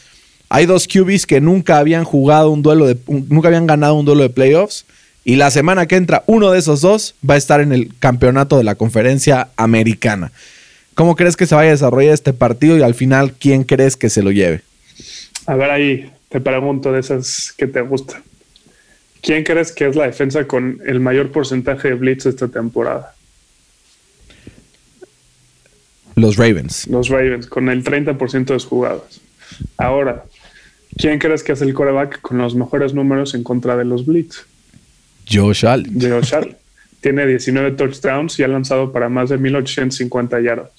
hay 0.50 0.66
dos 0.66 0.86
QBs 0.86 1.24
que 1.24 1.40
nunca 1.40 1.78
habían 1.78 2.04
jugado 2.04 2.50
un 2.50 2.60
duelo 2.60 2.86
de. 2.86 2.98
nunca 3.06 3.48
habían 3.48 3.66
ganado 3.66 3.94
un 3.94 4.04
duelo 4.04 4.24
de 4.24 4.28
playoffs. 4.28 4.84
Y 5.24 5.36
la 5.36 5.50
semana 5.50 5.86
que 5.86 5.96
entra, 5.96 6.22
uno 6.26 6.50
de 6.50 6.58
esos 6.58 6.82
dos 6.82 7.14
va 7.28 7.32
a 7.32 7.38
estar 7.38 7.62
en 7.62 7.72
el 7.72 7.96
campeonato 7.98 8.58
de 8.58 8.64
la 8.64 8.74
conferencia 8.74 9.48
americana. 9.56 10.32
¿Cómo 10.94 11.16
crees 11.16 11.34
que 11.34 11.46
se 11.46 11.54
vaya 11.54 11.70
a 11.70 11.72
desarrollar 11.72 12.12
este 12.12 12.34
partido 12.34 12.76
y 12.76 12.82
al 12.82 12.94
final 12.94 13.32
quién 13.32 13.64
crees 13.64 13.96
que 13.96 14.10
se 14.10 14.22
lo 14.22 14.32
lleve? 14.32 14.60
A 15.46 15.54
ver, 15.54 15.70
ahí 15.70 16.12
te 16.28 16.42
pregunto 16.42 16.92
de 16.92 17.00
esas 17.00 17.54
que 17.56 17.66
te 17.66 17.80
gustan. 17.80 18.22
¿Quién 19.22 19.44
crees 19.44 19.72
que 19.72 19.86
es 19.86 19.96
la 19.96 20.06
defensa 20.06 20.46
con 20.46 20.80
el 20.86 21.00
mayor 21.00 21.30
porcentaje 21.30 21.88
de 21.88 21.94
blitz 21.94 22.26
esta 22.26 22.48
temporada? 22.48 23.14
Los 26.16 26.36
Ravens. 26.36 26.86
Los 26.88 27.08
Ravens, 27.08 27.46
con 27.46 27.68
el 27.68 27.84
30% 27.84 28.44
de 28.44 28.58
sus 28.58 28.66
jugadas. 28.66 29.20
Ahora, 29.76 30.24
¿quién 30.96 31.18
crees 31.18 31.42
que 31.42 31.52
es 31.52 31.62
el 31.62 31.74
coreback 31.74 32.20
con 32.20 32.38
los 32.38 32.54
mejores 32.54 32.94
números 32.94 33.34
en 33.34 33.42
contra 33.42 33.76
de 33.76 33.84
los 33.84 34.06
blitz? 34.06 34.46
Josh 35.30 35.66
Allen. 35.66 36.00
Josh 36.00 36.34
Allen. 36.34 36.56
Tiene 37.00 37.26
19 37.26 37.72
touchdowns 37.72 38.38
y 38.38 38.42
ha 38.42 38.48
lanzado 38.48 38.92
para 38.92 39.08
más 39.08 39.30
de 39.30 39.38
1850 39.38 40.40
yardas. 40.40 40.70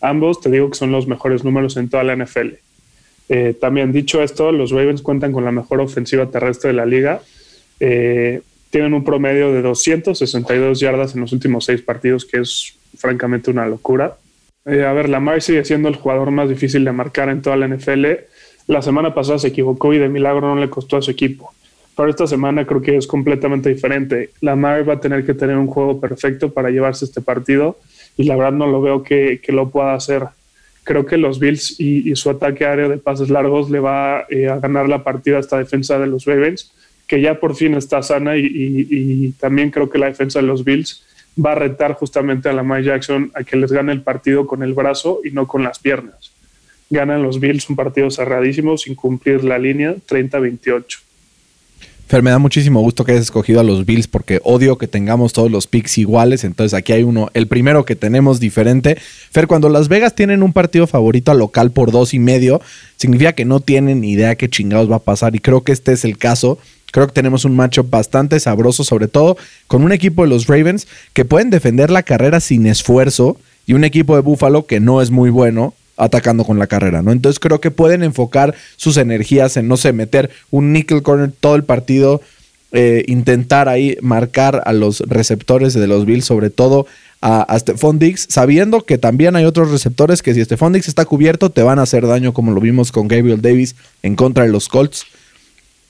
Ambos 0.00 0.40
te 0.40 0.50
digo 0.50 0.70
que 0.70 0.76
son 0.76 0.92
los 0.92 1.06
mejores 1.06 1.44
números 1.44 1.76
en 1.76 1.88
toda 1.88 2.04
la 2.04 2.16
NFL. 2.16 2.54
Eh, 3.28 3.56
también 3.58 3.92
dicho 3.92 4.22
esto, 4.22 4.52
los 4.52 4.70
Ravens 4.72 5.00
cuentan 5.00 5.32
con 5.32 5.44
la 5.44 5.52
mejor 5.52 5.80
ofensiva 5.80 6.30
terrestre 6.30 6.68
de 6.68 6.74
la 6.74 6.84
liga 6.84 7.22
eh, 7.84 8.42
tienen 8.70 8.94
un 8.94 9.02
promedio 9.02 9.52
de 9.52 9.60
262 9.60 10.78
yardas 10.78 11.16
en 11.16 11.22
los 11.22 11.32
últimos 11.32 11.64
seis 11.64 11.82
partidos, 11.82 12.24
que 12.24 12.38
es 12.38 12.78
francamente 12.96 13.50
una 13.50 13.66
locura. 13.66 14.14
Eh, 14.64 14.84
a 14.84 14.92
ver, 14.92 15.08
Lamar 15.08 15.42
sigue 15.42 15.64
siendo 15.64 15.88
el 15.88 15.96
jugador 15.96 16.30
más 16.30 16.48
difícil 16.48 16.84
de 16.84 16.92
marcar 16.92 17.28
en 17.28 17.42
toda 17.42 17.56
la 17.56 17.66
NFL. 17.66 18.06
La 18.68 18.82
semana 18.82 19.12
pasada 19.14 19.40
se 19.40 19.48
equivocó 19.48 19.92
y 19.92 19.98
de 19.98 20.08
milagro 20.08 20.54
no 20.54 20.60
le 20.60 20.70
costó 20.70 20.96
a 20.96 21.02
su 21.02 21.10
equipo. 21.10 21.52
Pero 21.96 22.08
esta 22.08 22.28
semana 22.28 22.64
creo 22.64 22.80
que 22.80 22.96
es 22.96 23.08
completamente 23.08 23.68
diferente. 23.68 24.30
Lamar 24.40 24.88
va 24.88 24.94
a 24.94 25.00
tener 25.00 25.26
que 25.26 25.34
tener 25.34 25.56
un 25.56 25.66
juego 25.66 26.00
perfecto 26.00 26.52
para 26.52 26.70
llevarse 26.70 27.04
este 27.04 27.20
partido 27.20 27.78
y 28.16 28.22
la 28.24 28.36
verdad 28.36 28.52
no 28.52 28.68
lo 28.68 28.80
veo 28.80 29.02
que, 29.02 29.40
lo 29.48 29.70
pueda 29.70 29.94
hacer. 29.94 30.22
Creo 30.84 31.04
que 31.04 31.16
los 31.16 31.40
Bills 31.40 31.80
y, 31.80 32.14
su 32.14 32.30
ataque 32.30 32.64
aéreo 32.64 32.88
de 32.88 32.98
pases 32.98 33.28
largos 33.28 33.70
le 33.70 33.80
va 33.80 34.24
eh, 34.30 34.48
a 34.48 34.60
ganar 34.60 34.88
la 34.88 35.02
partida 35.02 35.38
a 35.38 35.40
esta 35.40 35.58
defensa 35.58 35.98
de 35.98 36.06
los 36.06 36.26
Ravens 36.26 36.72
que 37.12 37.20
ya 37.20 37.38
por 37.38 37.54
fin 37.54 37.74
está 37.74 38.02
sana 38.02 38.38
y, 38.38 39.34
también 39.38 39.70
creo 39.70 39.90
que 39.90 39.98
la 39.98 40.06
defensa 40.06 40.40
de 40.40 40.46
los 40.46 40.64
Bills 40.64 41.04
va 41.36 41.52
a 41.52 41.54
retar 41.54 41.92
justamente 41.92 42.48
a 42.48 42.54
la 42.54 42.62
Mike 42.62 42.84
Jackson 42.84 43.30
a 43.34 43.44
que 43.44 43.58
les 43.58 43.70
gane 43.70 43.92
el 43.92 44.00
partido 44.00 44.46
con 44.46 44.62
el 44.62 44.72
brazo 44.72 45.20
y 45.22 45.30
no 45.30 45.46
con 45.46 45.62
las 45.62 45.78
piernas. 45.78 46.32
Ganan 46.88 47.22
los 47.22 47.38
Bills 47.38 47.68
un 47.68 47.76
partido 47.76 48.10
cerradísimo 48.10 48.78
sin 48.78 48.94
cumplir 48.94 49.44
la 49.44 49.58
línea 49.58 49.94
30-28. 50.08 51.00
Fer, 52.08 52.22
me 52.22 52.30
da 52.30 52.38
muchísimo 52.38 52.80
gusto 52.80 53.04
que 53.04 53.12
hayas 53.12 53.24
escogido 53.24 53.60
a 53.60 53.62
los 53.62 53.84
Bills 53.84 54.06
porque 54.06 54.40
odio 54.42 54.78
que 54.78 54.86
tengamos 54.86 55.34
todos 55.34 55.50
los 55.50 55.66
picks 55.66 55.98
iguales. 55.98 56.44
Entonces 56.44 56.72
aquí 56.72 56.94
hay 56.94 57.02
uno, 57.02 57.28
el 57.34 57.46
primero 57.46 57.84
que 57.84 57.94
tenemos 57.94 58.40
diferente. 58.40 58.96
Fer, 59.30 59.46
cuando 59.46 59.68
Las 59.68 59.88
Vegas 59.88 60.14
tienen 60.14 60.42
un 60.42 60.54
partido 60.54 60.86
favorito 60.86 61.30
al 61.30 61.40
local 61.40 61.72
por 61.72 61.90
dos 61.90 62.14
y 62.14 62.18
medio, 62.18 62.62
significa 62.96 63.34
que 63.34 63.44
no 63.44 63.60
tienen 63.60 64.02
idea 64.02 64.34
qué 64.34 64.48
chingados 64.48 64.90
va 64.90 64.96
a 64.96 65.00
pasar. 65.00 65.34
Y 65.34 65.40
creo 65.40 65.62
que 65.62 65.72
este 65.72 65.92
es 65.92 66.06
el 66.06 66.16
caso 66.16 66.58
Creo 66.92 67.06
que 67.08 67.14
tenemos 67.14 67.44
un 67.44 67.56
matchup 67.56 67.90
bastante 67.90 68.38
sabroso, 68.38 68.84
sobre 68.84 69.08
todo 69.08 69.36
con 69.66 69.82
un 69.82 69.90
equipo 69.92 70.22
de 70.22 70.28
los 70.28 70.46
Ravens 70.46 70.86
que 71.14 71.24
pueden 71.24 71.50
defender 71.50 71.90
la 71.90 72.04
carrera 72.04 72.38
sin 72.38 72.66
esfuerzo 72.66 73.38
y 73.66 73.72
un 73.72 73.82
equipo 73.82 74.14
de 74.14 74.22
Buffalo 74.22 74.66
que 74.66 74.78
no 74.78 75.02
es 75.02 75.10
muy 75.10 75.30
bueno 75.30 75.74
atacando 75.96 76.44
con 76.44 76.58
la 76.58 76.66
carrera, 76.66 77.02
¿no? 77.02 77.10
Entonces 77.10 77.40
creo 77.40 77.60
que 77.60 77.70
pueden 77.70 78.02
enfocar 78.02 78.54
sus 78.76 78.96
energías 78.98 79.56
en, 79.56 79.68
no 79.68 79.76
sé, 79.76 79.92
meter 79.92 80.30
un 80.50 80.72
nickel 80.72 81.02
corner 81.02 81.32
todo 81.32 81.54
el 81.54 81.64
partido, 81.64 82.20
eh, 82.72 83.04
intentar 83.06 83.68
ahí 83.68 83.96
marcar 84.02 84.62
a 84.66 84.72
los 84.72 85.00
receptores 85.00 85.74
de 85.74 85.86
los 85.86 86.04
Bills, 86.04 86.24
sobre 86.24 86.50
todo 86.50 86.86
a, 87.20 87.42
a 87.42 87.58
Stephon 87.58 87.98
Diggs, 87.98 88.26
sabiendo 88.28 88.82
que 88.82 88.98
también 88.98 89.36
hay 89.36 89.44
otros 89.44 89.70
receptores 89.70 90.22
que 90.22 90.34
si 90.34 90.44
Stephon 90.44 90.72
Diggs 90.72 90.88
está 90.88 91.04
cubierto 91.04 91.50
te 91.50 91.62
van 91.62 91.78
a 91.78 91.82
hacer 91.82 92.06
daño, 92.06 92.34
como 92.34 92.52
lo 92.52 92.60
vimos 92.60 92.92
con 92.92 93.08
Gabriel 93.08 93.40
Davis 93.40 93.76
en 94.02 94.16
contra 94.16 94.44
de 94.44 94.50
los 94.50 94.68
Colts. 94.68 95.06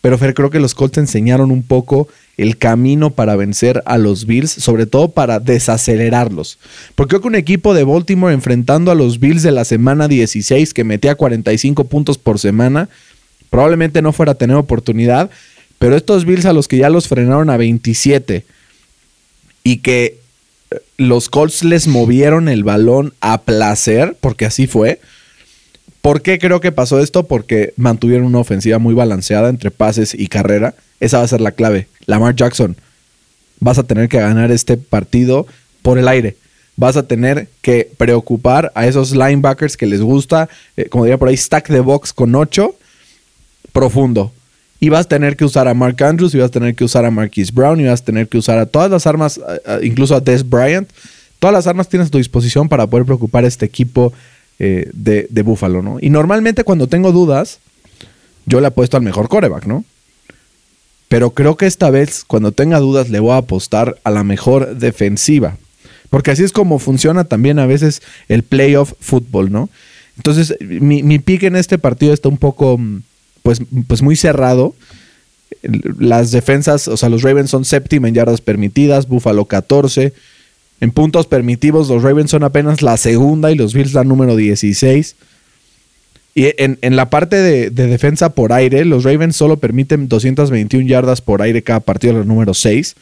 Pero 0.02 0.18
Fer, 0.18 0.35
creo 0.35 0.50
que 0.50 0.61
los 0.61 0.75
Colts 0.75 0.99
enseñaron 0.99 1.52
un 1.52 1.62
poco 1.62 2.09
el 2.37 2.59
camino 2.59 3.11
para 3.11 3.37
vencer 3.37 3.82
a 3.87 3.99
los 3.99 4.26
Bills, 4.26 4.50
sobre 4.50 4.85
todo 4.85 5.12
para 5.12 5.38
desacelerarlos. 5.38 6.59
Porque 6.97 7.11
creo 7.11 7.23
que 7.23 7.28
un 7.28 7.35
equipo 7.37 7.73
de 7.73 7.85
Baltimore 7.85 8.35
enfrentando 8.35 8.90
a 8.90 8.97
los 8.97 9.21
Bills 9.21 9.44
de 9.44 9.52
la 9.52 9.64
semana 9.64 10.09
16 10.09 10.75
que 10.75 10.82
metía 10.82 11.14
45 11.14 11.85
puntos 11.85 12.18
por 12.18 12.40
semana, 12.40 12.88
probablemente 13.49 14.02
no 14.02 14.12
fuera 14.12 14.32
a 14.32 14.37
tener 14.37 14.56
oportunidad, 14.56 15.30
pero 15.78 15.97
estos 15.97 16.25
Bills 16.25 16.47
a 16.47 16.52
los 16.52 16.66
que 16.66 16.78
ya 16.78 16.90
los 16.90 17.06
frenaron 17.06 17.49
a 17.49 17.56
27 17.56 18.44
y 19.62 19.76
que 19.78 20.18
eh, 20.73 20.80
los 20.97 21.28
Colts 21.28 21.62
les 21.62 21.87
movieron 21.87 22.49
el 22.49 22.64
balón 22.64 23.14
a 23.21 23.42
placer, 23.42 24.16
porque 24.21 24.47
así 24.47 24.66
fue, 24.66 25.00
¿Por 26.02 26.21
qué 26.21 26.40
creo 26.40 26.61
que 26.61 26.73
pasó 26.73 26.99
esto? 27.00 27.28
Porque 27.28 27.73
mantuvieron 27.76 28.26
una 28.26 28.40
ofensiva 28.40 28.78
muy 28.78 28.92
balanceada 28.92 29.49
entre 29.49 29.71
pases 29.71 30.14
y 30.14 30.26
carrera. 30.26 30.75
Esa 30.99 31.18
va 31.18 31.25
a 31.25 31.28
ser 31.28 31.40
la 31.40 31.52
clave. 31.52 31.87
Lamar 32.06 32.35
Jackson, 32.35 32.76
vas 33.61 33.78
a 33.78 33.85
tener 33.85 34.09
que 34.09 34.18
ganar 34.18 34.50
este 34.50 34.76
partido 34.76 35.47
por 35.80 35.99
el 35.99 36.09
aire. 36.09 36.37
Vas 36.75 36.97
a 36.97 37.04
tener 37.04 37.49
que 37.61 37.88
preocupar 37.97 38.73
a 38.75 38.88
esos 38.88 39.12
linebackers 39.12 39.76
que 39.76 39.87
les 39.87 40.00
gusta, 40.00 40.49
eh, 40.76 40.88
como 40.88 41.04
diría 41.04 41.18
por 41.18 41.28
ahí, 41.28 41.37
stack 41.37 41.68
de 41.68 41.78
box 41.78 42.12
con 42.12 42.35
8, 42.35 42.75
profundo. 43.73 44.32
Y 44.80 44.88
vas 44.88 45.06
a 45.06 45.09
tener 45.09 45.37
que 45.37 45.44
usar 45.44 45.68
a 45.68 45.75
Mark 45.75 46.02
Andrews, 46.02 46.35
y 46.35 46.38
vas 46.38 46.49
a 46.49 46.52
tener 46.52 46.75
que 46.75 46.82
usar 46.82 47.04
a 47.04 47.12
Marquise 47.12 47.52
Brown, 47.52 47.78
y 47.78 47.85
vas 47.85 48.00
a 48.00 48.04
tener 48.04 48.26
que 48.26 48.38
usar 48.38 48.59
a 48.59 48.66
todas 48.66 48.90
las 48.90 49.06
armas, 49.06 49.40
incluso 49.82 50.16
a 50.16 50.21
Des 50.21 50.49
Bryant. 50.49 50.90
Todas 51.38 51.54
las 51.54 51.68
armas 51.68 51.88
tienes 51.88 52.09
a 52.09 52.11
tu 52.11 52.18
disposición 52.18 52.68
para 52.68 52.88
poder 52.88 53.06
preocupar 53.06 53.44
a 53.44 53.49
este 53.49 53.66
equipo 53.66 54.12
eh, 54.64 54.88
de, 54.92 55.42
Buffalo, 55.42 55.83
¿no? 55.83 55.99
Y 56.00 56.09
normalmente 56.09 56.62
cuando 56.62 56.87
tengo 56.87 57.11
dudas, 57.11 57.59
yo 58.47 58.61
le 58.61 58.69
apuesto 58.69 58.97
al 58.97 59.02
mejor 59.02 59.28
coreback, 59.28 59.66
¿no? 59.66 59.85
Pero 61.09 61.31
creo 61.31 61.57
que 61.57 61.66
esta 61.66 61.90
vez, 61.90 62.23
cuando 62.25 62.52
tenga 62.52 62.78
dudas, 62.78 63.11
le 63.11 63.19
voy 63.19 63.33
a 63.33 63.38
apostar 63.38 63.99
a 64.04 64.12
la 64.12 64.23
mejor 64.23 64.76
defensiva. 64.76 65.57
Porque 66.11 66.31
así 66.31 66.45
es 66.45 66.52
como 66.52 66.78
funciona 66.78 67.25
también 67.25 67.59
a 67.59 67.66
veces 67.66 68.02
el 68.28 68.45
playoff 68.45 68.92
fútbol, 69.00 69.50
¿no? 69.50 69.69
Entonces, 70.16 70.54
mi, 70.61 71.02
mi 71.02 71.19
pick 71.19 71.42
en 71.42 71.57
este 71.57 71.76
partido 71.76 72.14
está 72.14 72.28
un 72.28 72.38
poco, 72.38 72.78
pues, 73.42 73.62
pues 73.88 74.00
muy 74.00 74.14
cerrado. 74.14 74.76
Las 75.99 76.31
defensas, 76.31 76.87
o 76.87 76.97
sea, 76.97 77.09
los 77.09 77.23
Ravens 77.23 77.50
son 77.50 77.64
séptima 77.64 78.07
en 78.07 78.14
yardas 78.14 78.40
permitidas, 78.40 79.09
Buffalo 79.09 79.45
14. 79.47 80.12
En 80.82 80.90
puntos 80.90 81.28
permitidos, 81.28 81.88
los 81.88 82.02
Ravens 82.02 82.32
son 82.32 82.42
apenas 82.42 82.82
la 82.82 82.96
segunda 82.96 83.52
y 83.52 83.54
los 83.54 83.72
Bills 83.72 83.92
la 83.92 84.02
número 84.02 84.34
16. 84.34 85.14
Y 86.34 86.46
en, 86.60 86.76
en 86.82 86.96
la 86.96 87.08
parte 87.08 87.36
de, 87.36 87.70
de, 87.70 87.86
defensa 87.86 88.34
por 88.34 88.52
aire, 88.52 88.84
los 88.84 89.04
Ravens 89.04 89.36
solo 89.36 89.58
permiten 89.58 90.08
221 90.08 90.88
yardas 90.88 91.20
por 91.20 91.40
aire 91.40 91.62
cada 91.62 91.78
partido, 91.78 92.14
la 92.14 92.24
número 92.24 92.52
6. 92.52 92.96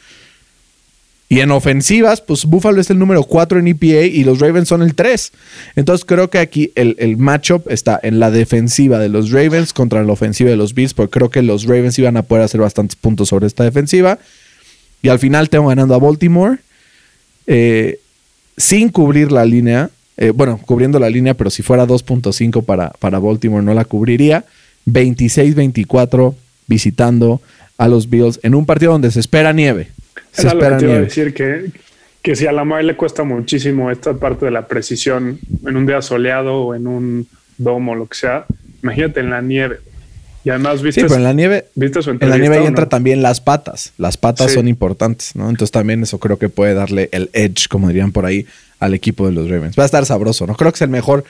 Y 1.27 1.39
en 1.39 1.49
ofensivas, 1.49 2.21
pues 2.21 2.45
Buffalo 2.45 2.79
es 2.79 2.91
el 2.91 2.99
número 2.99 3.23
4 3.23 3.57
en 3.57 3.69
EPA 3.69 4.05
y 4.05 4.23
los 4.25 4.39
Ravens 4.39 4.67
son 4.67 4.83
el 4.83 4.93
3. 4.93 5.31
Entonces 5.75 6.05
creo 6.05 6.29
que 6.29 6.37
aquí 6.37 6.71
el, 6.75 6.95
el 6.99 7.17
matchup 7.17 7.67
está 7.67 7.99
en 8.03 8.19
la 8.19 8.29
defensiva 8.29 8.99
de 8.99 9.09
los 9.09 9.31
Ravens 9.31 9.73
contra 9.73 10.03
la 10.03 10.13
ofensiva 10.13 10.51
de 10.51 10.55
los 10.55 10.75
Bills, 10.75 10.93
porque 10.93 11.17
creo 11.17 11.31
que 11.31 11.41
los 11.41 11.63
Ravens 11.63 11.97
iban 11.97 12.15
a 12.15 12.21
poder 12.21 12.43
hacer 12.43 12.61
bastantes 12.61 12.95
puntos 12.95 13.29
sobre 13.29 13.47
esta 13.47 13.63
defensiva. 13.63 14.19
Y 15.01 15.09
al 15.09 15.17
final 15.17 15.49
tengo 15.49 15.69
ganando 15.69 15.95
a 15.95 15.97
Baltimore 15.97 16.59
eh, 17.53 17.99
sin 18.55 18.87
cubrir 18.89 19.29
la 19.31 19.43
línea. 19.43 19.89
Eh, 20.15 20.29
bueno, 20.29 20.57
cubriendo 20.65 20.99
la 20.99 21.09
línea, 21.09 21.33
pero 21.33 21.49
si 21.49 21.63
fuera 21.63 21.85
2.5 21.85 22.63
para, 22.63 22.91
para 22.99 23.19
Baltimore 23.19 23.63
no 23.63 23.73
la 23.73 23.83
cubriría. 23.83 24.45
26-24 24.87 26.33
visitando 26.67 27.41
a 27.77 27.87
los 27.89 28.09
Bills 28.09 28.39
en 28.43 28.55
un 28.55 28.65
partido 28.65 28.93
donde 28.93 29.11
se 29.11 29.19
espera 29.19 29.51
nieve. 29.51 29.89
Se 30.31 30.43
Era 30.43 30.53
lo 30.53 30.59
espera 30.59 30.77
que 30.77 30.79
te 30.79 30.85
iba 30.85 30.93
a 30.93 30.95
nieve. 30.95 31.05
decir 31.07 31.33
que, 31.33 31.71
que 32.21 32.35
si 32.37 32.45
a 32.47 32.51
la 32.51 32.59
Lamar 32.59 32.83
le 32.85 32.95
cuesta 32.95 33.23
muchísimo 33.23 33.91
esta 33.91 34.13
parte 34.13 34.45
de 34.45 34.51
la 34.51 34.67
precisión 34.67 35.39
en 35.65 35.75
un 35.75 35.85
día 35.85 36.01
soleado 36.01 36.61
o 36.63 36.75
en 36.75 36.87
un 36.87 37.27
domo 37.57 37.91
o 37.91 37.95
lo 37.95 38.07
que 38.07 38.15
sea, 38.17 38.45
imagínate 38.81 39.19
en 39.19 39.29
la 39.29 39.41
nieve. 39.41 39.79
Y 40.43 40.49
además 40.49 40.81
viste, 40.81 41.01
Sí, 41.01 41.05
pero 41.07 41.17
en 41.17 41.23
la 41.23 41.33
nieve, 41.33 41.67
¿viste 41.75 42.01
su 42.01 42.09
en 42.11 42.17
la 42.29 42.37
nieve 42.37 42.57
ahí 42.57 42.63
o 42.63 42.67
entra 42.67 42.85
no? 42.85 42.89
también 42.89 43.21
las 43.21 43.41
patas. 43.41 43.93
Las 43.97 44.17
patas 44.17 44.49
Sí. 44.49 44.55
son 44.55 44.67
importantes, 44.67 45.35
¿no? 45.35 45.49
Entonces 45.49 45.71
también 45.71 46.01
eso 46.03 46.17
creo 46.19 46.39
que 46.39 46.49
puede 46.49 46.73
darle 46.73 47.09
el 47.11 47.29
edge, 47.33 47.67
como 47.69 47.87
dirían 47.89 48.11
por 48.11 48.25
ahí, 48.25 48.47
al 48.79 48.93
equipo 48.95 49.27
de 49.27 49.33
los 49.33 49.49
Ravens. 49.49 49.77
Va 49.77 49.83
a 49.83 49.85
estar 49.85 50.05
sabroso, 50.05 50.47
¿no? 50.47 50.55
Creo 50.55 50.71
que 50.71 50.77
es 50.77 50.81
el 50.81 50.89
mejor. 50.89 51.23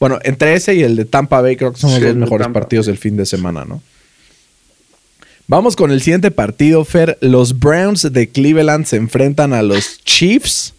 Bueno, 0.00 0.18
entre 0.24 0.54
ese 0.54 0.74
y 0.74 0.82
el 0.82 0.96
de 0.96 1.04
Tampa 1.04 1.40
Bay, 1.40 1.56
creo 1.56 1.72
que 1.72 1.78
son 1.78 1.90
Sí, 1.90 1.96
los 2.00 2.08
dos 2.08 2.16
mejores 2.16 2.44
Tampa. 2.46 2.60
partidos 2.60 2.86
del 2.86 2.98
fin 2.98 3.16
de 3.16 3.26
semana, 3.26 3.64
¿no? 3.64 3.80
Vamos 5.46 5.76
con 5.76 5.90
el 5.90 6.02
siguiente 6.02 6.30
partido, 6.30 6.84
Fer. 6.84 7.16
Los 7.20 7.58
Browns 7.58 8.12
de 8.12 8.28
Cleveland 8.28 8.84
se 8.86 8.96
enfrentan 8.96 9.52
a 9.54 9.62
los 9.62 9.98
Chiefs. 10.04 10.74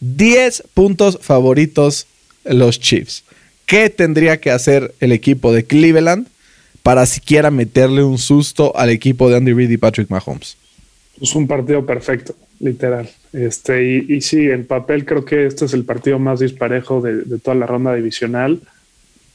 10 0.00 0.64
puntos 0.74 1.18
favoritos 1.20 2.06
los 2.44 2.80
Chiefs. 2.80 3.22
¿Qué 3.66 3.90
tendría 3.90 4.40
que 4.40 4.50
hacer 4.50 4.94
el 5.00 5.12
equipo 5.12 5.52
de 5.52 5.64
Cleveland 5.64 6.26
para 6.82 7.06
siquiera 7.06 7.50
meterle 7.50 8.02
un 8.02 8.18
susto 8.18 8.76
al 8.76 8.90
equipo 8.90 9.28
de 9.28 9.36
Andy 9.36 9.52
Reid 9.52 9.70
y 9.70 9.76
Patrick 9.76 10.10
Mahomes? 10.10 10.56
Es 11.20 11.34
un 11.34 11.46
partido 11.46 11.84
perfecto, 11.84 12.34
literal. 12.58 13.08
Este, 13.32 13.84
y, 13.84 14.20
sí, 14.22 14.50
en 14.50 14.66
papel 14.66 15.04
creo 15.04 15.24
que 15.24 15.46
este 15.46 15.66
es 15.66 15.74
el 15.74 15.84
partido 15.84 16.18
más 16.18 16.40
disparejo 16.40 17.00
de, 17.00 17.38
toda 17.38 17.54
la 17.54 17.66
ronda 17.66 17.94
divisional. 17.94 18.60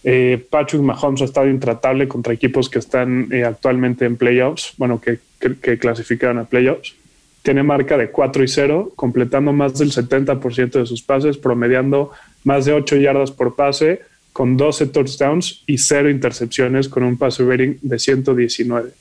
Eh, 0.03 0.43
Patrick 0.49 0.81
Mahomes 0.81 1.21
ha 1.21 1.25
estado 1.25 1.49
intratable 1.49 2.07
contra 2.07 2.33
equipos 2.33 2.69
que 2.69 2.79
están 2.79 3.29
eh, 3.31 3.43
actualmente 3.43 4.05
en 4.05 4.17
playoffs, 4.17 4.73
bueno, 4.77 4.99
que, 4.99 5.19
que, 5.39 5.55
que 5.55 5.77
clasificaron 5.77 6.39
a 6.39 6.45
playoffs. 6.45 6.95
Tiene 7.41 7.61
marca 7.61 7.97
de 7.97 8.09
4 8.09 8.43
y 8.43 8.47
0, 8.47 8.93
completando 8.95 9.53
más 9.53 9.77
del 9.77 9.91
70% 9.91 10.71
de 10.71 10.85
sus 10.87 11.03
pases, 11.03 11.37
promediando 11.37 12.11
más 12.43 12.65
de 12.65 12.73
8 12.73 12.97
yardas 12.97 13.31
por 13.31 13.55
pase, 13.55 14.01
con 14.35 14.57
12 14.57 14.87
touchdowns 14.87 15.63
y 15.65 15.77
0 15.77 16.09
intercepciones, 16.09 16.89
con 16.89 17.03
un 17.03 17.17
pase 17.17 17.45
rating 17.45 17.75
de 17.81 17.97
119 17.97 18.91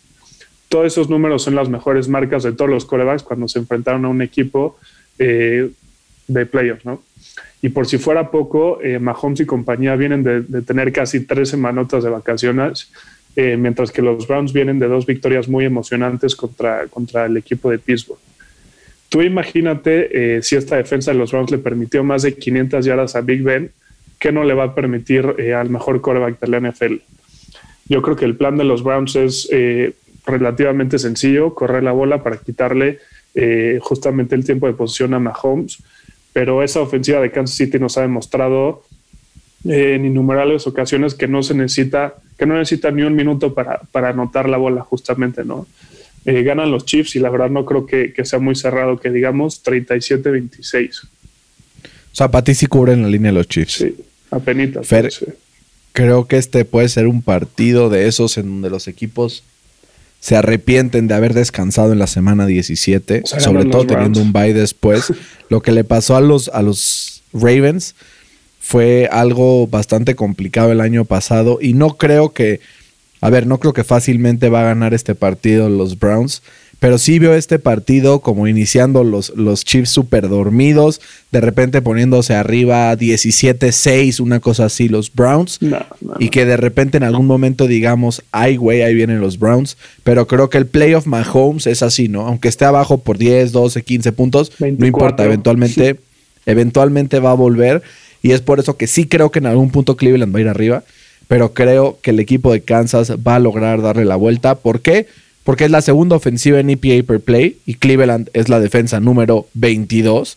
todos 0.75 0.87
esos 0.87 1.09
números 1.09 1.45
son 1.45 1.55
las 1.55 1.69
mejores 1.69 2.09
marcas 2.09 2.43
de 2.43 2.51
todos 2.51 2.69
los 2.69 2.85
corebacks 2.85 3.23
cuando 3.23 3.47
se 3.47 3.61
enfrentaron 3.61 4.05
a 4.07 4.09
un 4.09 4.23
equipo 4.23 4.77
eh, 5.21 5.71
de 6.27 6.47
playoffs, 6.47 6.85
¿no? 6.85 7.01
Y 7.63 7.69
por 7.69 7.87
si 7.87 7.97
fuera 7.97 8.29
poco, 8.29 8.81
eh, 8.83 8.99
Mahomes 8.99 9.39
y 9.39 9.47
compañía 9.47 9.95
vienen 9.95 10.25
de, 10.25 10.63
tener 10.63 10.93
casi 10.93 11.21
tres 11.21 11.51
semanotas 11.51 12.03
de 12.03 12.11
vacaciones, 12.11 12.91
eh, 13.37 13.57
mientras 13.57 13.93
que 13.93 14.03
los 14.03 14.27
Browns 14.27 14.53
vienen 14.53 14.81
de 14.81 14.89
dos 14.89 15.07
victorias 15.07 15.47
muy 15.47 15.65
emocionantes 15.65 16.35
contra, 16.35 16.89
contra 16.89 17.27
el 17.27 17.37
equipo 17.37 17.71
de 17.71 17.79
Pittsburgh. 17.79 18.19
Tú 19.09 19.23
imagínate 19.23 20.43
si 20.43 20.57
esta 20.57 20.75
defensa 20.75 21.13
de 21.13 21.19
los 21.19 21.31
Browns 21.31 21.53
le 21.53 21.59
permitió 21.59 22.03
más 22.03 22.23
de 22.23 22.35
500 22.35 22.85
yardas 22.85 23.15
a 23.15 23.21
Big 23.21 23.45
Ben, 23.45 23.71
¿qué 24.25 24.33
no 24.33 24.43
le 24.43 24.55
va 24.55 24.65
a 24.65 24.75
permitir 24.75 25.35
eh, 25.37 25.53
al 25.53 25.69
mejor 25.69 26.01
coreback 26.01 26.41
de 26.41 26.49
la 26.49 26.59
NFL? 26.59 26.95
Yo 27.91 28.01
creo 28.01 28.17
que 28.17 28.25
el 28.25 28.37
plan 28.37 28.57
de 28.57 28.65
los 28.65 28.83
Browns 28.83 29.17
es 29.17 29.47
eh, 29.53 29.93
relativamente 30.25 30.99
sencillo, 30.99 31.55
correr 31.55 31.83
la 31.83 31.93
bola 31.93 32.23
para 32.23 32.39
quitarle 32.39 33.01
eh, 33.35 33.79
justamente 33.83 34.35
el 34.35 34.43
tiempo 34.43 34.67
de 34.67 34.73
posición 34.73 35.13
a 35.13 35.19
Mahomes, 35.19 35.77
pero 36.33 36.63
esa 36.63 36.81
ofensiva 36.81 37.21
de 37.21 37.31
Kansas 37.31 37.55
City 37.55 37.79
nos 37.79 37.99
ha 37.99 38.01
demostrado 38.01 38.85
en 39.63 40.07
innumerables 40.07 40.67
ocasiones 40.67 41.15
que 41.15 41.29
no 41.29 41.43
se 41.43 41.53
necesita, 41.53 42.15
que 42.39 42.47
no 42.47 42.55
necesita 42.55 42.91
ni 42.91 43.03
un 43.03 43.15
minuto 43.15 43.53
para, 43.53 43.83
para 43.93 44.09
anotar 44.09 44.49
la 44.49 44.57
bola 44.57 44.81
justamente, 44.81 45.45
¿no? 45.45 45.67
Eh, 46.25 46.43
ganan 46.45 46.71
los 46.71 46.87
Chiefs 46.87 47.17
y 47.17 47.19
la 47.19 47.29
verdad 47.29 47.51
no 47.51 47.67
creo 47.67 47.85
que, 47.85 48.15
que 48.15 48.25
sea 48.25 48.39
muy 48.39 48.55
cerrado, 48.55 48.99
que 48.99 49.11
digamos 49.11 49.63
37-26. 49.63 51.05
O 51.05 51.09
sea, 52.17 52.31
para 52.31 52.43
ti 52.43 52.55
sí 52.55 52.67
cubren 52.69 53.03
la 53.03 53.09
línea 53.09 53.31
de 53.31 53.37
los 53.37 53.49
Chiefs. 53.49 53.75
Sí, 53.75 53.95
apenitas. 54.35 54.87
Fer, 54.87 55.13
sí. 55.13 55.27
Creo 55.93 56.27
que 56.27 56.39
este 56.39 56.65
puede 56.65 56.89
ser 56.89 57.07
un 57.07 57.23
partido 57.23 57.89
de 57.89 58.09
esos 58.09 58.37
en 58.37 58.47
donde 58.47 58.71
los 58.71 58.89
equipos 58.89 59.45
se 60.25 60.37
arrepienten 60.37 61.07
de 61.07 61.15
haber 61.15 61.35
descansado 61.35 61.93
en 61.93 61.99
la 61.99 62.07
semana 62.07 62.47
17, 62.47 63.23
O 63.25 63.27
sea, 63.27 63.41
sobre 63.41 63.67
todo 63.67 63.87
teniendo 63.87 64.21
un 64.21 64.33
bye 64.33 64.55
después. 64.55 65.13
Lo 65.51 65.61
que 65.61 65.71
le 65.71 65.85
pasó 65.85 66.17
a 66.17 66.23
los, 66.23 66.49
a 66.49 66.63
los 66.63 67.23
Ravens 67.35 67.95
fue 68.59 69.07
algo 69.13 69.67
bastante 69.67 70.15
complicado 70.15 70.73
el 70.73 70.81
año 70.81 71.05
pasado 71.05 71.59
y 71.61 71.75
no 71.75 71.99
creo 71.99 72.33
que, 72.33 72.61
a 73.21 73.29
ver, 73.29 73.47
no 73.47 73.61
creo 73.61 73.75
que 73.75 73.85
fácilmente 73.85 74.49
va 74.49 74.63
a 74.63 74.65
ganar 74.65 74.95
este 74.95 75.15
partido 75.15 75.69
los 75.69 75.99
Browns, 75.99 76.43
pero 76.85 76.99
sí 76.99 77.19
veo 77.19 77.35
este 77.35 77.59
partido 77.59 78.21
como 78.21 78.47
iniciando 78.47 79.05
los, 79.05 79.31
los 79.37 79.65
Chiefs 79.65 79.89
súper 79.89 80.29
dormidos, 80.29 81.01
de 81.33 81.41
repente 81.41 81.81
poniéndose 81.81 82.35
arriba 82.35 82.95
17-6, 82.95 84.21
una 84.21 84.39
cosa 84.39 84.67
así, 84.67 84.91
los 84.91 85.11
Browns 85.11 85.63
No, 85.63 85.79
no, 86.03 86.13
y 86.19 86.29
que 86.29 86.45
de 86.45 86.59
repente 86.59 86.99
en 86.99 87.05
algún 87.05 87.27
momento 87.27 87.67
digamos, 87.67 88.23
ay, 88.33 88.57
güey, 88.57 88.83
ahí 88.83 88.95
vienen 88.95 89.23
los 89.23 89.39
Browns. 89.39 89.79
Pero 90.03 90.27
creo 90.27 90.51
que 90.51 90.59
el 90.59 90.67
playoff 90.67 91.07
Mahomes 91.07 91.67
es 91.67 91.83
así, 91.83 92.09
¿no? 92.09 92.27
Aunque 92.27 92.49
esté 92.49 92.67
abajo 92.67 92.99
por 92.99 93.17
10, 93.17 93.53
12, 93.53 93.83
15 93.83 94.13
puntos, 94.13 94.51
no 94.51 94.67
24. 94.67 94.87
importa, 94.87 95.25
eventualmente, 95.25 96.01
eventualmente 96.45 97.19
va 97.19 97.31
a 97.31 97.35
volver. 97.35 97.83
Y 98.21 98.33
es 98.33 98.43
por 98.43 98.61
eso 98.61 98.77
que 98.77 98.89
sí 98.89 99.07
creo 99.07 99.31
que 99.31 99.39
en 99.39 99.47
algún 99.47 99.71
punto 99.71 99.97
Cleveland 99.97 100.35
va 100.35 100.39
a 100.41 100.43
ir 100.43 100.49
arriba. 100.49 100.85
Pero 101.29 101.55
creo 101.55 101.99
que 102.03 102.11
el 102.11 102.21
equipo 102.21 102.53
de 102.53 102.61
Kansas 102.61 103.11
va 103.27 103.37
a 103.37 103.39
lograr 103.39 103.81
darle 103.81 104.05
la 104.05 104.17
vuelta. 104.17 104.57
¿Por 104.57 104.83
qué? 104.83 105.07
Porque 105.45 105.67
es 105.67 105.71
la 105.71 105.83
segunda 105.83 106.17
ofensiva 106.17 106.59
en 106.59 106.71
EPA 106.71 107.07
per 107.07 107.21
play 107.21 107.59
y 107.67 107.75
Cleveland 107.75 108.31
es 108.33 108.49
la 108.49 108.61
defensa 108.61 108.99
número 108.99 109.47
22 109.55 110.37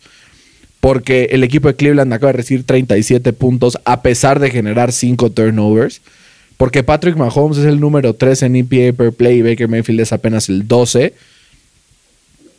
porque 0.79 1.29
el 1.31 1.43
equipo 1.43 1.67
de 1.67 1.75
Cleveland 1.75 2.13
acaba 2.13 2.31
de 2.31 2.37
recibir 2.37 2.63
37 2.63 3.33
puntos 3.33 3.77
a 3.83 4.01
pesar 4.01 4.39
de 4.39 4.51
generar 4.51 4.91
5 4.91 5.31
turnovers. 5.31 6.01
Porque 6.55 6.83
Patrick 6.83 7.17
Mahomes 7.17 7.57
es 7.57 7.65
el 7.65 7.79
número 7.79 8.15
3 8.15 8.43
en 8.43 8.55
EPA 8.55 8.95
per 8.95 9.13
play 9.13 9.39
y 9.39 9.41
Baker 9.41 9.67
Mayfield 9.67 10.01
es 10.01 10.13
apenas 10.13 10.49
el 10.49 10.67
12. 10.67 11.13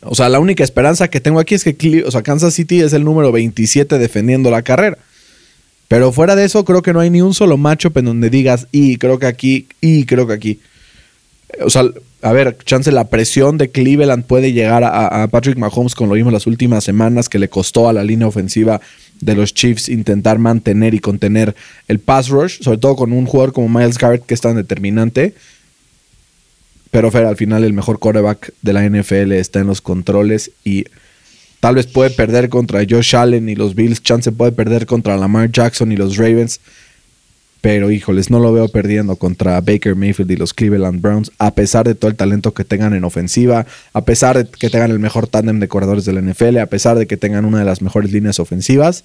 O 0.01 0.15
sea, 0.15 0.29
la 0.29 0.39
única 0.39 0.63
esperanza 0.63 1.09
que 1.09 1.19
tengo 1.19 1.39
aquí 1.39 1.55
es 1.55 1.63
que 1.63 2.05
Kansas 2.23 2.53
City 2.53 2.81
es 2.81 2.93
el 2.93 3.03
número 3.03 3.31
27 3.31 3.97
defendiendo 3.97 4.51
la 4.51 4.61
carrera. 4.61 4.97
Pero 5.89 6.11
fuera 6.11 6.35
de 6.35 6.45
eso, 6.45 6.63
creo 6.63 6.81
que 6.81 6.93
no 6.93 6.99
hay 6.99 7.09
ni 7.09 7.21
un 7.21 7.33
solo 7.33 7.57
matchup 7.57 7.97
en 7.97 8.05
donde 8.05 8.29
digas, 8.29 8.67
y 8.71 8.97
creo 8.97 9.17
que 9.17 9.25
aquí, 9.25 9.67
y 9.81 10.05
creo 10.05 10.27
que 10.27 10.33
aquí. 10.33 10.59
O 11.61 11.69
sea, 11.69 11.83
a 12.21 12.33
ver, 12.33 12.57
chance 12.65 12.91
la 12.91 13.09
presión 13.09 13.57
de 13.57 13.69
Cleveland 13.69 14.25
puede 14.25 14.51
llegar 14.51 14.83
a, 14.83 15.27
Patrick 15.29 15.57
Mahomes, 15.57 15.95
como 15.95 16.09
lo 16.09 16.15
vimos 16.15 16.33
las 16.33 16.47
últimas 16.47 16.83
semanas, 16.83 17.29
que 17.29 17.39
le 17.39 17.49
costó 17.49 17.87
a 17.87 17.93
la 17.93 18.03
línea 18.03 18.27
ofensiva 18.27 18.81
de 19.21 19.35
los 19.35 19.53
Chiefs 19.53 19.89
intentar 19.89 20.37
mantener 20.37 20.93
y 20.93 20.99
contener 20.99 21.55
el 21.87 21.99
pass 21.99 22.29
rush, 22.29 22.61
sobre 22.61 22.77
todo 22.77 22.95
con 22.95 23.13
un 23.13 23.25
jugador 23.25 23.53
como 23.53 23.69
Miles 23.69 23.97
Garrett 23.97 24.25
que 24.25 24.33
es 24.33 24.41
tan 24.41 24.55
determinante. 24.55 25.33
Pero 26.91 27.11
Fer, 27.11 27.25
al 27.25 27.37
final 27.37 27.63
el 27.63 27.73
mejor 27.73 27.99
quarterback 27.99 28.53
de 28.61 28.73
la 28.73 28.87
NFL 28.87 29.31
está 29.33 29.59
en 29.59 29.67
los 29.67 29.81
controles 29.81 30.51
y 30.63 30.85
tal 31.59 31.75
vez 31.75 31.87
puede 31.87 32.09
perder 32.09 32.49
contra 32.49 32.85
Josh 32.89 33.15
Allen 33.15 33.47
y 33.47 33.55
los 33.55 33.75
Bills, 33.75 34.01
chance 34.01 34.31
puede 34.31 34.51
perder 34.51 34.85
contra 34.85 35.17
Lamar 35.17 35.51
Jackson 35.51 35.91
y 35.91 35.97
los 35.97 36.17
Ravens. 36.17 36.59
Pero 37.61 37.91
híjoles, 37.91 38.29
no 38.29 38.39
lo 38.39 38.53
veo 38.53 38.69
perdiendo 38.69 39.17
contra 39.17 39.59
Baker 39.59 39.95
Mayfield 39.95 40.31
y 40.31 40.37
los 40.37 40.53
Cleveland 40.53 41.01
Browns, 41.01 41.31
a 41.39 41.53
pesar 41.53 41.85
de 41.85 41.93
todo 41.93 42.09
el 42.09 42.15
talento 42.15 42.53
que 42.53 42.63
tengan 42.63 42.93
en 42.93 43.03
ofensiva, 43.03 43.65
a 43.91 44.05
pesar 44.05 44.37
de 44.37 44.49
que 44.49 44.69
tengan 44.69 44.91
el 44.91 44.99
mejor 44.99 45.27
tándem 45.27 45.59
de 45.59 45.67
corredores 45.67 46.05
de 46.05 46.13
la 46.13 46.21
NFL, 46.21 46.57
a 46.59 46.67
pesar 46.67 46.97
de 46.97 47.05
que 47.05 47.17
tengan 47.17 47.43
una 47.43 47.59
de 47.59 47.65
las 47.65 47.81
mejores 47.81 48.13
líneas 48.13 48.39
ofensivas. 48.39 49.03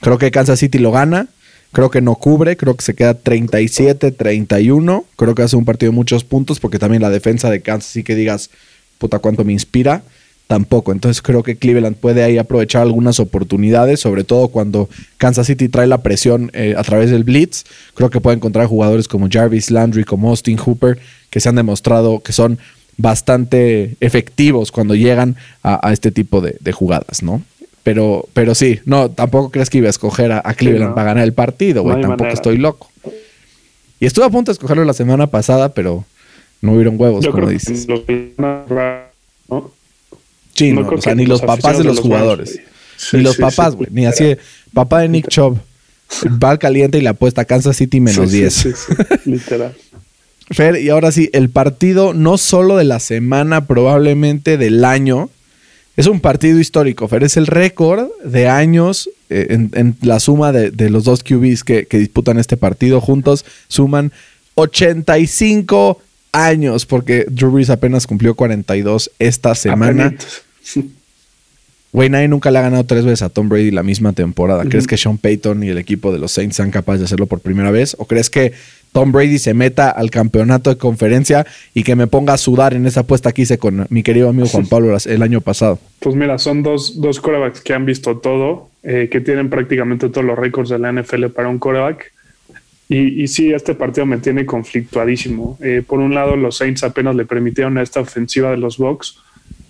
Creo 0.00 0.16
que 0.16 0.30
Kansas 0.30 0.58
City 0.58 0.78
lo 0.78 0.90
gana. 0.90 1.28
Creo 1.72 1.90
que 1.90 2.00
no 2.00 2.14
cubre, 2.14 2.56
creo 2.56 2.74
que 2.76 2.84
se 2.84 2.94
queda 2.94 3.22
37-31. 3.22 5.04
Creo 5.16 5.34
que 5.34 5.42
hace 5.42 5.56
un 5.56 5.66
partido 5.66 5.92
de 5.92 5.96
muchos 5.96 6.24
puntos 6.24 6.60
porque 6.60 6.78
también 6.78 7.02
la 7.02 7.10
defensa 7.10 7.50
de 7.50 7.60
Kansas 7.60 7.90
sí 7.90 8.02
que 8.02 8.14
digas, 8.14 8.50
puta, 8.98 9.18
cuánto 9.18 9.44
me 9.44 9.52
inspira 9.52 10.02
tampoco. 10.46 10.92
Entonces 10.92 11.22
creo 11.22 11.42
que 11.42 11.56
Cleveland 11.56 11.96
puede 11.96 12.22
ahí 12.22 12.38
aprovechar 12.38 12.82
algunas 12.82 13.20
oportunidades, 13.20 14.00
sobre 14.00 14.24
todo 14.24 14.48
cuando 14.48 14.88
Kansas 15.18 15.46
City 15.46 15.68
trae 15.68 15.86
la 15.86 16.02
presión 16.02 16.50
eh, 16.54 16.74
a 16.76 16.82
través 16.82 17.10
del 17.10 17.24
blitz. 17.24 17.64
Creo 17.94 18.10
que 18.10 18.20
puede 18.20 18.36
encontrar 18.36 18.66
jugadores 18.66 19.08
como 19.08 19.28
Jarvis 19.30 19.70
Landry, 19.70 20.04
como 20.04 20.30
Austin 20.30 20.58
Hooper, 20.58 20.98
que 21.30 21.40
se 21.40 21.48
han 21.48 21.56
demostrado 21.56 22.20
que 22.20 22.32
son 22.32 22.58
bastante 22.96 23.96
efectivos 24.00 24.72
cuando 24.72 24.94
llegan 24.94 25.36
a, 25.62 25.92
este 25.92 26.10
tipo 26.10 26.40
de, 26.40 26.72
jugadas, 26.72 27.22
¿no? 27.22 27.42
Pero, 27.82 28.26
pero 28.32 28.54
sí, 28.54 28.80
no, 28.84 29.10
tampoco 29.10 29.50
crees 29.50 29.68
que 29.68 29.78
iba 29.78 29.88
a 29.88 29.90
escoger 29.90 30.32
a, 30.32 30.42
Cleveland 30.54 30.94
para 30.94 31.08
ganar 31.08 31.24
el 31.24 31.34
partido, 31.34 31.82
güey. 31.82 32.00
tampoco 32.00 32.30
estoy 32.30 32.56
loco. 32.56 32.90
Y 34.00 34.06
estuve 34.06 34.24
a 34.24 34.30
punto 34.30 34.50
de 34.50 34.54
escogerlo 34.54 34.84
la 34.84 34.92
semana 34.92 35.26
pasada, 35.26 35.70
pero 35.70 36.04
no 36.62 36.72
hubieron 36.72 36.98
huevos, 36.98 37.26
como 37.26 37.48
dices. 37.48 37.86
Sí, 40.56 40.72
o 40.72 41.02
sea, 41.02 41.14
ni 41.14 41.26
los 41.26 41.42
papás 41.42 41.78
de 41.78 41.84
los, 41.84 42.00
jugadores. 42.00 42.58
ni 43.12 43.20
los 43.20 43.36
papás, 43.36 43.74
güey. 43.74 43.88
ni 43.92 44.06
así, 44.06 44.36
papá 44.72 45.00
de 45.00 45.08
Nick 45.08 45.28
Chubb 45.28 45.58
va 46.42 46.50
al 46.50 46.58
caliente 46.58 46.98
y 46.98 47.02
le 47.02 47.08
apuesta 47.08 47.42
a 47.42 47.44
Kansas 47.44 47.76
City 47.76 48.00
menos 48.00 48.30
10. 48.30 48.68
literal. 49.26 49.74
Fer, 50.50 50.80
y 50.80 50.90
ahora 50.90 51.10
sí, 51.10 51.28
el 51.32 51.50
partido 51.50 52.14
no 52.14 52.38
solo 52.38 52.76
de 52.76 52.84
la 52.84 53.00
semana, 53.00 53.66
probablemente 53.66 54.56
del 54.56 54.84
año. 54.84 55.28
Es 55.96 56.06
un 56.06 56.20
partido 56.20 56.60
histórico, 56.60 57.08
Fer. 57.08 57.24
Es 57.24 57.36
el 57.36 57.46
récord 57.46 58.08
de 58.24 58.48
años 58.48 59.10
eh, 59.28 59.46
en, 59.50 59.96
la 60.02 60.20
suma 60.20 60.52
de, 60.52 60.90
los 60.90 61.04
dos 61.04 61.24
QBs 61.24 61.64
que, 61.64 61.86
que 61.86 61.98
disputan 61.98 62.38
este 62.38 62.56
partido 62.56 63.00
juntos. 63.00 63.44
Suman 63.66 64.12
85 64.54 66.00
años, 66.32 66.86
porque 66.86 67.26
Drew 67.28 67.50
Brees 67.50 67.70
apenas 67.70 68.06
cumplió 68.06 68.34
42 68.34 69.10
esta 69.18 69.54
semana. 69.54 70.14
Güey, 71.92 72.10
nadie 72.10 72.28
nunca 72.28 72.50
le 72.50 72.58
ha 72.58 72.62
ganado 72.62 72.84
tres 72.84 73.04
veces 73.04 73.22
a 73.22 73.30
Tom 73.30 73.48
Brady 73.48 73.70
la 73.70 73.82
misma 73.82 74.12
temporada. 74.12 74.64
¿Crees 74.64 74.86
que 74.86 74.98
Sean 74.98 75.16
Payton 75.16 75.62
y 75.62 75.68
el 75.68 75.78
equipo 75.78 76.12
de 76.12 76.18
los 76.18 76.32
Saints 76.32 76.56
sean 76.56 76.70
capaces 76.70 77.00
de 77.00 77.04
hacerlo 77.06 77.26
por 77.26 77.40
primera 77.40 77.70
vez? 77.70 77.96
¿O 77.98 78.04
crees 78.04 78.28
que 78.28 78.52
Tom 78.92 79.12
Brady 79.12 79.38
se 79.38 79.54
meta 79.54 79.90
al 79.90 80.10
campeonato 80.10 80.68
de 80.70 80.76
conferencia 80.76 81.46
y 81.74 81.84
que 81.84 81.96
me 81.96 82.06
ponga 82.06 82.34
a 82.34 82.36
sudar 82.36 82.74
en 82.74 82.86
esa 82.86 83.00
apuesta 83.00 83.32
que 83.32 83.42
hice 83.42 83.58
con 83.58 83.86
mi 83.88 84.02
querido 84.02 84.28
amigo 84.28 84.46
Juan 84.46 84.66
Pablo 84.70 84.96
el 85.04 85.22
año 85.22 85.40
pasado? 85.40 85.78
Pues 86.00 86.14
mira, 86.14 86.38
son 86.38 86.62
dos, 86.62 87.00
dos 87.00 87.20
corebacks 87.20 87.60
que 87.60 87.72
han 87.72 87.86
visto 87.86 88.18
todo, 88.18 88.68
eh, 88.82 89.08
que 89.10 89.20
tienen 89.20 89.48
prácticamente 89.48 90.08
todos 90.08 90.26
los 90.26 90.38
récords 90.38 90.68
de 90.68 90.78
la 90.78 90.92
NFL 90.92 91.26
para 91.26 91.48
un 91.48 91.58
coreback. 91.58 92.12
Y, 92.88 93.22
y 93.22 93.28
sí, 93.28 93.52
este 93.52 93.74
partido 93.74 94.06
me 94.06 94.18
tiene 94.18 94.44
conflictuadísimo. 94.44 95.58
Eh, 95.62 95.82
por 95.86 96.00
un 96.00 96.14
lado, 96.14 96.36
los 96.36 96.58
Saints 96.58 96.84
apenas 96.84 97.16
le 97.16 97.24
permitieron 97.24 97.78
a 97.78 97.82
esta 97.82 98.00
ofensiva 98.00 98.50
de 98.50 98.58
los 98.58 98.76
Bucks 98.76 99.16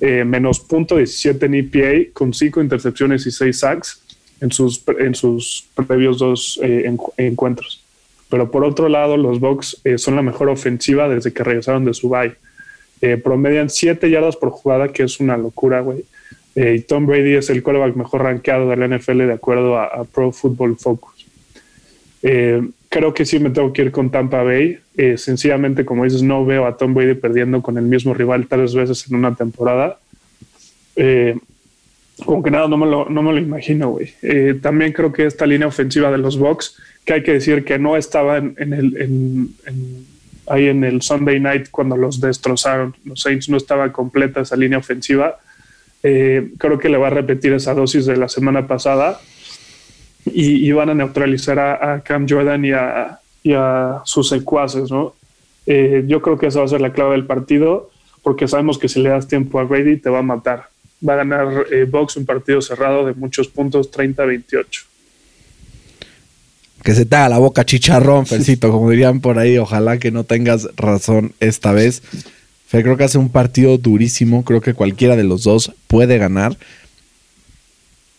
eh, 0.00 0.24
menos 0.24 0.60
punto 0.60 0.96
17 0.96 1.46
en 1.46 1.54
EPA 1.54 2.10
con 2.12 2.34
5 2.34 2.60
intercepciones 2.60 3.26
y 3.26 3.30
6 3.30 3.58
sacks 3.58 4.02
en 4.40 4.52
sus, 4.52 4.82
en 4.98 5.14
sus 5.14 5.68
previos 5.74 6.18
dos 6.18 6.60
eh, 6.62 6.92
encuentros. 7.16 7.82
Pero 8.28 8.50
por 8.50 8.64
otro 8.64 8.88
lado, 8.88 9.16
los 9.16 9.40
Bucks 9.40 9.80
eh, 9.84 9.98
son 9.98 10.16
la 10.16 10.22
mejor 10.22 10.48
ofensiva 10.48 11.08
desde 11.08 11.32
que 11.32 11.44
regresaron 11.44 11.84
de 11.84 11.94
su 11.94 12.08
bye. 12.08 12.34
promedian 13.22 13.70
7 13.70 14.10
yardas 14.10 14.36
por 14.36 14.50
jugada, 14.50 14.88
que 14.88 15.04
es 15.04 15.20
una 15.20 15.36
locura, 15.36 15.80
güey. 15.80 16.04
y 16.56 16.80
Tom 16.80 17.06
Brady 17.06 17.34
es 17.34 17.50
el 17.50 17.62
quarterback 17.62 17.96
mejor 17.96 18.22
rankeado 18.22 18.68
de 18.68 18.76
la 18.76 18.88
NFL 18.88 19.26
de 19.26 19.32
acuerdo 19.32 19.76
a, 19.78 19.84
a 19.84 20.04
Pro 20.04 20.32
Football 20.32 20.76
Focus 20.76 21.26
creo 22.96 23.12
que 23.12 23.26
sí 23.26 23.38
me 23.38 23.50
tengo 23.50 23.74
que 23.74 23.82
ir 23.82 23.92
con 23.92 24.08
Tampa 24.08 24.42
Bay. 24.42 24.78
Eh, 24.96 25.18
sencillamente, 25.18 25.84
como 25.84 26.04
dices, 26.04 26.22
no 26.22 26.46
veo 26.46 26.64
a 26.64 26.78
Tom 26.78 26.94
Brady 26.94 27.12
perdiendo 27.12 27.60
con 27.60 27.76
el 27.76 27.84
mismo 27.84 28.14
rival 28.14 28.46
tres 28.48 28.74
veces 28.74 29.06
en 29.10 29.16
una 29.16 29.34
temporada. 29.34 29.98
Eh, 30.96 31.36
como 32.24 32.42
que 32.42 32.50
nada, 32.50 32.68
no 32.68 32.78
me 32.78 32.86
lo, 32.86 33.06
no 33.10 33.22
me 33.22 33.32
lo 33.32 33.38
imagino, 33.38 33.90
güey. 33.90 34.14
Eh, 34.22 34.58
también 34.62 34.94
creo 34.94 35.12
que 35.12 35.26
esta 35.26 35.44
línea 35.44 35.68
ofensiva 35.68 36.10
de 36.10 36.16
los 36.16 36.38
Bucks, 36.38 36.78
que 37.04 37.12
hay 37.12 37.22
que 37.22 37.34
decir 37.34 37.66
que 37.66 37.78
no 37.78 37.98
estaba 37.98 38.38
en, 38.38 38.72
el, 38.72 39.50
ahí 40.46 40.68
en 40.68 40.82
el 40.82 41.02
Sunday 41.02 41.38
night 41.38 41.68
cuando 41.70 41.98
los 41.98 42.18
destrozaron. 42.18 42.96
Los 43.04 43.20
Saints 43.20 43.50
no 43.50 43.58
estaba 43.58 43.92
completa 43.92 44.40
esa 44.40 44.56
línea 44.56 44.78
ofensiva. 44.78 45.36
creo 46.00 46.78
que 46.78 46.88
le 46.88 46.96
va 46.96 47.08
a 47.08 47.10
repetir 47.10 47.52
esa 47.52 47.74
dosis 47.74 48.06
de 48.06 48.16
la 48.16 48.30
semana 48.30 48.66
pasada 48.66 49.20
y, 50.26 50.70
van 50.72 50.90
a 50.90 50.94
neutralizar 50.94 51.58
a, 51.58 52.00
Cam 52.02 52.26
Jordan 52.28 52.64
y 52.64 52.72
a, 53.52 54.02
sus 54.04 54.28
secuaces, 54.28 54.90
¿no? 54.90 55.14
Eh, 55.66 56.04
yo 56.06 56.22
creo 56.22 56.38
que 56.38 56.46
esa 56.46 56.60
va 56.60 56.66
a 56.66 56.68
ser 56.68 56.80
la 56.80 56.92
clave 56.92 57.12
del 57.12 57.26
partido, 57.26 57.90
porque 58.22 58.48
sabemos 58.48 58.78
que 58.78 58.88
si 58.88 59.00
le 59.00 59.10
das 59.10 59.28
tiempo 59.28 59.58
a 59.58 59.64
Brady 59.64 59.98
te 59.98 60.10
va 60.10 60.20
a 60.20 60.22
matar. 60.22 60.68
Va 61.06 61.14
a 61.14 61.16
ganar 61.16 61.66
eh, 61.70 61.84
Box 61.84 62.16
un 62.16 62.26
partido 62.26 62.60
cerrado 62.60 63.06
de 63.06 63.14
muchos 63.14 63.48
puntos, 63.48 63.90
30-28. 63.90 64.84
Que 66.82 66.94
se 66.94 67.04
te 67.04 67.16
haga 67.16 67.28
la 67.28 67.38
boca 67.38 67.64
chicharrón, 67.64 68.26
Felcito, 68.26 68.70
como 68.70 68.90
dirían 68.90 69.20
por 69.20 69.38
ahí. 69.38 69.58
Ojalá 69.58 69.98
que 69.98 70.10
no 70.10 70.24
tengas 70.24 70.68
razón 70.76 71.32
esta 71.40 71.72
vez. 71.72 72.02
Fe, 72.66 72.82
creo 72.82 72.96
que 72.96 73.04
hace 73.04 73.18
un 73.18 73.28
partido 73.28 73.76
durísimo. 73.76 74.44
Creo 74.44 74.60
que 74.60 74.74
cualquiera 74.74 75.16
de 75.16 75.24
los 75.24 75.42
dos 75.42 75.72
puede 75.88 76.18
ganar. 76.18 76.56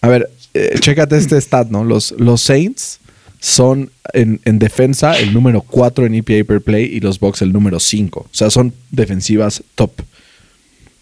A 0.01 0.09
ver, 0.09 0.29
eh, 0.57 0.79
chécate 0.79 1.17
este 1.17 1.39
stat, 1.39 1.69
¿no? 1.69 1.83
Los, 1.83 2.13
los 2.17 2.41
Saints 2.41 2.99
son 3.39 3.91
en, 4.13 4.39
defensa 4.59 5.17
el 5.17 5.33
número 5.33 5.61
4 5.61 6.05
en 6.05 6.15
EPA 6.15 6.43
per 6.47 6.61
play 6.61 6.85
y 6.85 6.99
los 6.99 7.19
Bucks 7.19 7.41
el 7.41 7.53
número 7.53 7.79
5. 7.79 8.19
O 8.19 8.27
sea, 8.31 8.49
son 8.49 8.73
defensivas 8.91 9.63
top. 9.75 9.91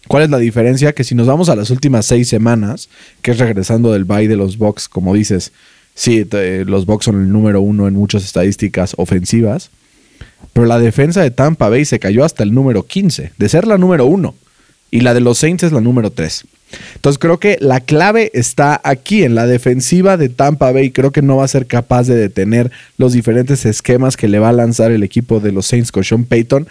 ¿Cuál 0.08 0.24
es 0.24 0.30
la 0.30 0.38
diferencia? 0.38 0.92
Que 0.92 1.02
si 1.02 1.14
nos 1.14 1.26
vamos 1.26 1.48
a 1.48 1.56
las 1.56 1.70
últimas 1.70 2.06
seis 2.06 2.28
semanas, 2.28 2.88
que 3.22 3.32
es 3.32 3.38
regresando 3.38 3.92
del 3.92 4.04
bye 4.04 4.28
de 4.28 4.36
los 4.36 4.56
Bucks, 4.58 4.88
como 4.88 5.14
dices, 5.14 5.52
sí, 5.94 6.24
los 6.66 6.86
Bucks 6.86 7.06
son 7.06 7.20
el 7.20 7.32
número 7.32 7.60
uno 7.60 7.88
en 7.88 7.94
muchas 7.94 8.24
estadísticas 8.24 8.94
ofensivas, 8.98 9.70
pero 10.52 10.66
la 10.66 10.78
defensa 10.78 11.22
de 11.22 11.32
Tampa 11.32 11.68
Bay 11.68 11.84
se 11.84 11.98
cayó 11.98 12.24
hasta 12.24 12.44
el 12.44 12.54
número 12.54 12.84
15, 12.86 13.32
de 13.36 13.48
ser 13.48 13.66
la 13.66 13.78
número 13.78 14.06
uno, 14.06 14.36
y 14.92 15.00
la 15.00 15.12
de 15.12 15.20
los 15.20 15.38
Saints 15.38 15.64
es 15.64 15.72
la 15.72 15.80
número 15.80 16.12
3. 16.12 16.44
Entonces 16.94 17.18
creo 17.18 17.38
que 17.38 17.58
la 17.60 17.80
clave 17.80 18.30
está 18.34 18.80
aquí 18.82 19.22
en 19.22 19.34
la 19.34 19.46
defensiva 19.46 20.16
de 20.16 20.28
Tampa 20.28 20.72
Bay. 20.72 20.90
Creo 20.90 21.12
que 21.12 21.22
no 21.22 21.36
va 21.36 21.44
a 21.44 21.48
ser 21.48 21.66
capaz 21.66 22.06
de 22.08 22.16
detener 22.16 22.70
los 22.98 23.12
diferentes 23.12 23.64
esquemas 23.64 24.16
que 24.16 24.28
le 24.28 24.38
va 24.38 24.48
a 24.48 24.52
lanzar 24.52 24.90
el 24.90 25.02
equipo 25.02 25.40
de 25.40 25.52
los 25.52 25.66
Saints 25.66 25.92
con 25.92 26.04
Sean 26.04 26.24
Payton. 26.24 26.66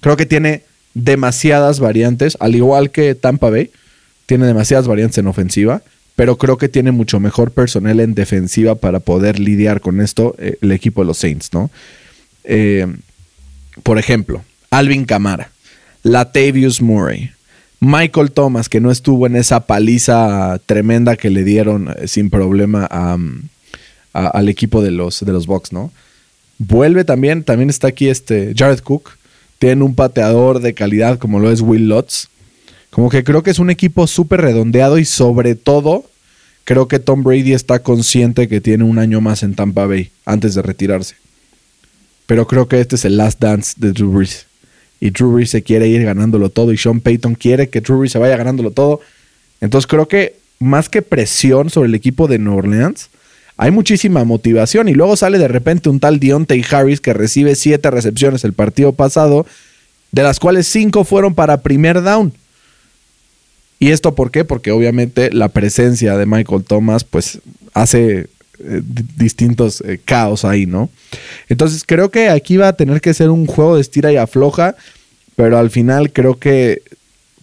Creo 0.00 0.16
que 0.16 0.26
tiene 0.26 0.62
demasiadas 0.94 1.80
variantes, 1.80 2.36
al 2.40 2.56
igual 2.56 2.90
que 2.90 3.14
Tampa 3.14 3.50
Bay, 3.50 3.70
tiene 4.26 4.46
demasiadas 4.46 4.88
variantes 4.88 5.18
en 5.18 5.26
ofensiva, 5.26 5.82
pero 6.16 6.36
creo 6.36 6.56
que 6.56 6.68
tiene 6.68 6.92
mucho 6.92 7.20
mejor 7.20 7.52
personal 7.52 8.00
en 8.00 8.14
defensiva 8.14 8.74
para 8.74 9.00
poder 9.00 9.38
lidiar 9.38 9.80
con 9.80 10.00
esto 10.00 10.34
eh, 10.38 10.56
el 10.60 10.72
equipo 10.72 11.02
de 11.02 11.06
los 11.06 11.18
Saints, 11.18 11.52
¿no? 11.52 11.70
Eh, 12.44 12.86
por 13.82 13.98
ejemplo, 13.98 14.42
Alvin 14.70 15.04
Camara, 15.04 15.50
Latavius 16.02 16.80
Murray, 16.80 17.30
Michael 17.80 18.30
Thomas, 18.32 18.68
que 18.68 18.80
no 18.80 18.90
estuvo 18.90 19.26
en 19.26 19.36
esa 19.36 19.60
paliza 19.60 20.60
tremenda 20.66 21.16
que 21.16 21.30
le 21.30 21.44
dieron 21.44 21.88
eh, 21.98 22.08
sin 22.08 22.28
problema 22.28 22.84
al 24.12 24.48
equipo 24.48 24.82
de 24.82 24.90
los, 24.90 25.24
de 25.24 25.32
los 25.32 25.46
Bucks, 25.46 25.72
¿no? 25.72 25.90
Vuelve 26.58 27.04
también, 27.04 27.42
también 27.42 27.70
está 27.70 27.88
aquí 27.88 28.08
este 28.08 28.52
Jared 28.54 28.80
Cook. 28.80 29.12
Tiene 29.58 29.82
un 29.82 29.94
pateador 29.94 30.60
de 30.60 30.74
calidad 30.74 31.18
como 31.18 31.38
lo 31.38 31.50
es 31.50 31.62
Will 31.62 31.88
Lutz. 31.88 32.28
Como 32.90 33.08
que 33.08 33.24
creo 33.24 33.42
que 33.42 33.50
es 33.50 33.58
un 33.58 33.70
equipo 33.70 34.06
súper 34.06 34.42
redondeado 34.42 34.98
y 34.98 35.06
sobre 35.06 35.54
todo 35.54 36.04
creo 36.64 36.86
que 36.86 36.98
Tom 36.98 37.22
Brady 37.22 37.54
está 37.54 37.82
consciente 37.82 38.46
que 38.46 38.60
tiene 38.60 38.84
un 38.84 38.98
año 38.98 39.22
más 39.22 39.42
en 39.42 39.54
Tampa 39.54 39.86
Bay 39.86 40.10
antes 40.26 40.54
de 40.54 40.60
retirarse. 40.60 41.14
Pero 42.26 42.46
creo 42.46 42.68
que 42.68 42.80
este 42.80 42.96
es 42.96 43.06
el 43.06 43.16
last 43.16 43.40
dance 43.40 43.74
de 43.78 43.92
Drew 43.92 44.12
Brees 44.12 44.49
y 45.00 45.10
Drew 45.10 45.44
se 45.46 45.62
quiere 45.62 45.88
ir 45.88 46.04
ganándolo 46.04 46.50
todo 46.50 46.72
y 46.72 46.78
Sean 46.78 47.00
Payton 47.00 47.34
quiere 47.34 47.68
que 47.68 47.80
Drew 47.80 48.06
se 48.06 48.18
vaya 48.18 48.36
ganándolo 48.36 48.70
todo. 48.70 49.00
Entonces 49.60 49.86
creo 49.86 50.06
que 50.06 50.36
más 50.58 50.88
que 50.88 51.02
presión 51.02 51.70
sobre 51.70 51.88
el 51.88 51.94
equipo 51.94 52.28
de 52.28 52.38
New 52.38 52.54
Orleans, 52.54 53.08
hay 53.56 53.70
muchísima 53.70 54.24
motivación 54.24 54.88
y 54.88 54.94
luego 54.94 55.16
sale 55.16 55.38
de 55.38 55.48
repente 55.48 55.88
un 55.88 56.00
tal 56.00 56.20
Deontay 56.20 56.64
Harris 56.70 57.00
que 57.00 57.14
recibe 57.14 57.54
siete 57.54 57.90
recepciones 57.90 58.44
el 58.44 58.52
partido 58.52 58.92
pasado, 58.92 59.46
de 60.12 60.22
las 60.22 60.38
cuales 60.38 60.66
cinco 60.66 61.04
fueron 61.04 61.34
para 61.34 61.62
primer 61.62 62.02
down. 62.02 62.32
¿Y 63.78 63.90
esto 63.90 64.14
por 64.14 64.30
qué? 64.30 64.44
Porque 64.44 64.70
obviamente 64.70 65.32
la 65.32 65.48
presencia 65.48 66.16
de 66.16 66.26
Michael 66.26 66.64
Thomas 66.64 67.04
pues 67.04 67.40
hace 67.72 68.28
eh, 68.64 68.80
di- 68.84 69.04
distintos 69.16 69.80
eh, 69.82 70.00
caos 70.04 70.44
ahí, 70.44 70.66
¿no? 70.66 70.90
Entonces 71.48 71.84
creo 71.86 72.10
que 72.10 72.28
aquí 72.28 72.56
va 72.56 72.68
a 72.68 72.76
tener 72.76 73.00
que 73.00 73.14
ser 73.14 73.30
un 73.30 73.46
juego 73.46 73.76
de 73.76 73.80
estira 73.80 74.12
y 74.12 74.16
afloja, 74.16 74.74
pero 75.36 75.58
al 75.58 75.70
final 75.70 76.12
creo 76.12 76.38
que 76.38 76.82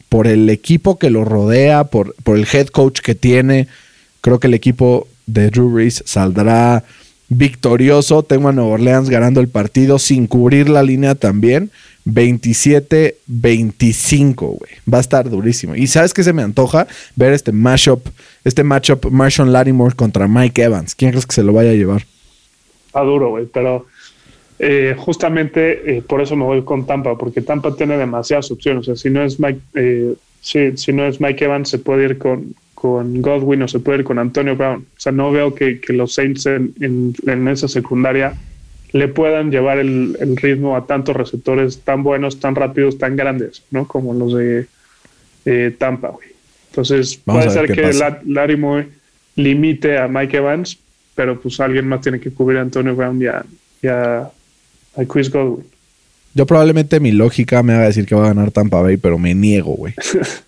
por 0.10 0.28
el 0.28 0.50
equipo 0.50 0.98
que 0.98 1.10
lo 1.10 1.26
rodea, 1.26 1.86
por, 1.86 2.16
por 2.24 2.38
el 2.38 2.48
head 2.52 2.68
coach 2.68 3.00
que 3.02 3.16
tiene, 3.16 3.68
creo 4.22 4.40
que 4.40 4.48
el 4.48 4.54
equipo 4.54 5.08
de 5.26 5.50
Drew 5.50 5.70
Brees 5.70 6.04
saldrá 6.06 6.84
victorioso. 7.30 8.24
Tengo 8.24 8.48
a 8.48 8.54
Nueva 8.54 8.72
Orleans 8.72 9.10
ganando 9.10 9.42
el 9.42 9.50
partido 9.50 10.00
sin 10.00 10.28
cubrir 10.28 10.70
la 10.70 10.82
línea 10.84 11.16
también. 11.16 11.72
27-25, 12.06 14.36
güey. 14.36 14.72
Va 14.92 14.98
a 14.98 15.02
estar 15.02 15.30
durísimo. 15.30 15.76
Y 15.76 15.88
sabes 15.88 16.14
que 16.14 16.24
se 16.24 16.34
me 16.34 16.42
antoja 16.42 16.88
ver 17.16 17.34
este 17.34 17.52
matchup, 17.52 18.08
este 18.48 18.64
matchup 18.64 19.06
Marshall 19.12 19.52
Lattimore 19.52 19.96
contra 19.96 20.28
Mike 20.28 20.62
Evans. 20.64 20.96
¿Quién 20.96 21.12
crees 21.12 21.26
que 21.26 21.34
se 21.34 21.44
lo 21.44 21.54
vaya 21.54 21.72
a 21.72 21.74
llevar? 21.74 22.04
Está 22.88 23.02
duro, 23.02 23.30
güey, 23.30 23.46
pero 23.46 23.86
eh, 24.60 24.96
justamente 24.98 25.98
eh, 25.98 26.02
por 26.02 26.22
eso 26.22 26.36
me 26.36 26.44
voy 26.46 26.64
con 26.64 26.86
Tampa, 26.86 27.18
porque 27.18 27.42
Tampa 27.42 27.76
tiene 27.76 27.98
demasiadas 27.98 28.50
opciones. 28.52 28.82
O 28.82 28.86
sea, 28.86 28.96
si 28.96 29.10
no 29.10 29.22
es 29.24 29.40
Mike, 29.40 29.60
eh, 29.76 30.14
si, 30.42 30.94
no 30.94 31.06
es 31.06 31.20
Mike 31.20 31.46
Evans, 31.46 31.70
se 31.70 31.78
puede 31.80 32.06
ir 32.06 32.18
con, 32.18 32.56
con 32.74 33.22
Godwin 33.22 33.64
o 33.64 33.68
se 33.68 33.80
puede 33.80 34.00
ir 34.00 34.04
con 34.06 34.18
Antonio 34.20 34.56
Brown. 34.56 34.86
O 34.96 35.00
sea, 35.00 35.12
no 35.12 35.32
veo 35.32 35.54
que, 35.54 35.80
que 35.80 35.94
los 35.94 36.14
Saints 36.14 36.46
en, 36.46 36.74
en- 36.80 37.14
en 37.28 37.48
esa 37.50 37.68
secundaria 37.68 38.34
le 38.94 39.10
puedan 39.10 39.52
llevar 39.52 39.80
el, 39.80 40.18
el 40.22 40.38
ritmo 40.38 40.78
a 40.78 40.86
tantos 40.86 41.16
receptores 41.16 41.82
tan 41.82 42.04
buenos, 42.04 42.40
tan 42.40 42.56
rápidos, 42.56 42.98
tan 42.98 43.18
grandes, 43.18 43.64
¿no? 43.70 43.86
Como 43.86 44.14
los 44.14 44.34
de 44.34 44.66
eh, 45.46 45.76
Tampa, 45.78 46.10
güey. 46.10 46.30
Entonces, 46.82 47.20
Vamos 47.26 47.46
puede 47.46 47.58
ser 47.68 47.76
que 47.76 47.82
pasa. 47.82 48.22
Limite 49.36 49.98
a 49.98 50.08
Mike 50.08 50.38
Evans, 50.38 50.78
pero 51.16 51.40
pues 51.40 51.60
alguien 51.60 51.88
más 51.88 52.02
tiene 52.02 52.20
que 52.20 52.32
cubrir 52.32 52.60
a 52.60 52.62
Antonio 52.62 52.96
Brown 52.96 53.22
y 53.22 53.26
a, 53.28 53.44
y 53.82 53.88
a, 53.88 54.20
a 54.22 55.06
Chris 55.08 55.32
Godwin. 55.32 55.64
Yo 56.34 56.46
probablemente 56.46 57.00
mi 57.00 57.12
lógica 57.12 57.64
me 57.64 57.74
haga 57.74 57.86
decir 57.86 58.06
que 58.06 58.16
va 58.16 58.26
a 58.26 58.34
ganar 58.34 58.52
Tampa 58.52 58.82
Bay, 58.82 58.98
pero 58.98 59.18
me 59.18 59.34
niego, 59.34 59.74
güey. 59.74 59.94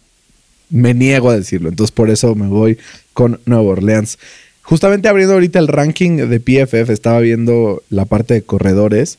me 0.69 0.93
niego 0.93 1.29
a 1.31 1.35
decirlo. 1.37 1.69
Entonces 1.69 1.91
por 1.91 2.09
eso 2.09 2.35
me 2.35 2.47
voy 2.47 2.77
con 3.13 3.39
Nueva 3.45 3.63
Orleans. 3.63 4.17
Justamente 4.61 5.07
abriendo 5.07 5.33
ahorita 5.33 5.57
el 5.57 5.67
ranking 5.67 6.17
de 6.17 6.39
PFF, 6.39 6.91
estaba 6.91 7.19
viendo 7.19 7.81
la 7.89 8.05
parte 8.05 8.35
de 8.35 8.43
corredores. 8.43 9.17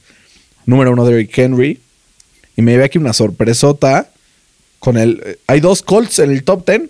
Número 0.66 0.92
uno, 0.92 1.05
Derrick 1.05 1.37
Henry. 1.37 1.81
Y 2.57 2.62
me 2.62 2.73
llevé 2.73 2.85
aquí 2.85 2.99
una 2.99 3.12
sorpresota 3.12 4.11
con 4.79 4.96
el... 4.96 5.20
eh, 5.25 5.38
Hay 5.49 5.61
dos 5.61 5.83
Colts 5.83 6.20
en 6.20 6.31
el 6.31 6.44
top 6.44 6.68
10. 6.68 6.83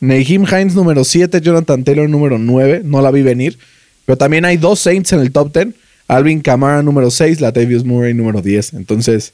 Naheem 0.00 0.44
Hines 0.44 0.74
número 0.74 1.04
7, 1.04 1.40
Jonathan 1.40 1.84
Taylor 1.84 2.08
número 2.08 2.38
9. 2.38 2.82
No 2.84 3.02
la 3.02 3.10
vi 3.10 3.22
venir. 3.22 3.58
Pero 4.04 4.16
también 4.18 4.44
hay 4.44 4.56
dos 4.56 4.80
Saints 4.80 5.12
en 5.12 5.20
el 5.20 5.30
top 5.30 5.52
10. 5.54 5.68
Alvin 6.08 6.40
Kamara 6.40 6.82
número 6.82 7.10
6, 7.10 7.40
Latavius 7.40 7.84
Murray 7.84 8.14
número 8.14 8.42
10. 8.42 8.74
Entonces, 8.74 9.32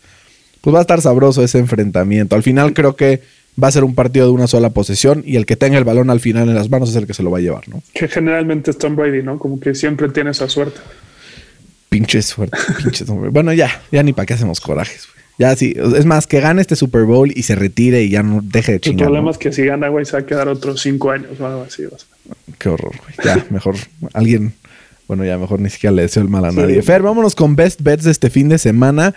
pues 0.61 0.75
va 0.75 0.81
a 0.81 0.83
estar 0.83 1.01
sabroso 1.01 1.43
ese 1.43 1.59
enfrentamiento. 1.59 2.37
Al 2.37 2.43
final 2.43 2.75
creo 2.75 2.97
que 2.97 3.23
va 3.63 3.69
a 3.69 3.73
ser 3.73 3.85
un 3.85 3.95
partido 3.95 4.27
de 4.27 4.33
una 4.33 4.47
sola 4.47 4.71
posesión 4.71 5.23
y 5.25 5.37
el 5.37 5.47
que 5.47 5.57
tenga 5.57 5.79
el 5.79 5.85
balón 5.85 6.11
al 6.11 6.21
final 6.21 6.49
en 6.49 6.55
las 6.55 6.69
manos 6.69 6.91
es 6.91 6.97
el 6.97 7.07
que 7.07 7.15
se 7.15 7.23
lo 7.23 7.31
va 7.31 7.39
a 7.39 7.41
llevar, 7.41 7.69
¿no? 7.69 7.83
Que 7.95 8.09
generalmente 8.09 8.71
es 8.71 8.79
Tom 8.79 8.97
Brady, 8.97 9.23
¿no? 9.23 9.39
Como 9.39 9.59
que 9.59 9.75
siempre 9.75 10.09
tiene 10.11 10.33
esa 10.33 10.49
suerte. 10.49 10.81
Pinche 11.89 12.21
suerte, 12.21 12.59
pinche 12.83 13.05
hombre. 13.09 13.31
Bueno, 13.31 13.53
ya, 13.53 13.83
ya 13.91 14.03
ni 14.03 14.13
para 14.13 14.27
qué 14.27 14.35
hacemos 14.35 14.61
corajes, 14.61 15.07
güey. 15.07 15.16
Ya 15.39 15.55
sí, 15.55 15.75
es 15.77 16.07
más, 16.07 16.27
que 16.27 16.41
gane 16.41 16.63
este 16.63 16.77
Super 16.77 17.03
Bowl 17.05 17.31
y 17.35 17.43
se 17.43 17.55
retire 17.55 18.03
y 18.03 18.09
ya 18.11 18.23
no 18.23 18.41
deje 18.43 18.73
de 18.73 18.77
El 18.77 18.81
chingar. 18.81 19.07
problema 19.09 19.25
¿no? 19.27 19.31
es 19.33 19.39
que 19.39 19.53
si 19.53 19.65
gana, 19.65 19.89
güey, 19.89 20.05
se 20.07 20.13
va 20.13 20.21
a 20.21 20.27
quedar 20.27 20.49
otros 20.49 20.81
cinco 20.81 21.11
años 21.11 21.39
o 21.39 21.47
algo 21.47 21.63
así. 21.63 21.85
o 21.85 21.91
sea. 21.91 22.09
Qué 22.59 22.69
horror, 22.71 22.93
güey. 22.97 23.15
Ya, 23.27 23.45
mejor 23.51 23.75
alguien. 24.15 24.55
Bueno, 25.07 25.25
ya 25.25 25.37
mejor 25.39 25.61
ni 25.61 25.69
siquiera 25.71 25.95
le 25.95 26.03
deseo 26.03 26.23
el 26.23 26.29
mal 26.31 26.45
a 26.47 26.51
Sí. 26.53 26.57
nadie. 26.57 26.81
Fer, 26.83 27.03
vámonos 27.03 27.35
con 27.35 27.55
best 27.55 27.83
bets 27.83 28.05
de 28.05 28.11
este 28.13 28.31
fin 28.31 28.49
de 28.49 28.59
semana. 28.59 29.15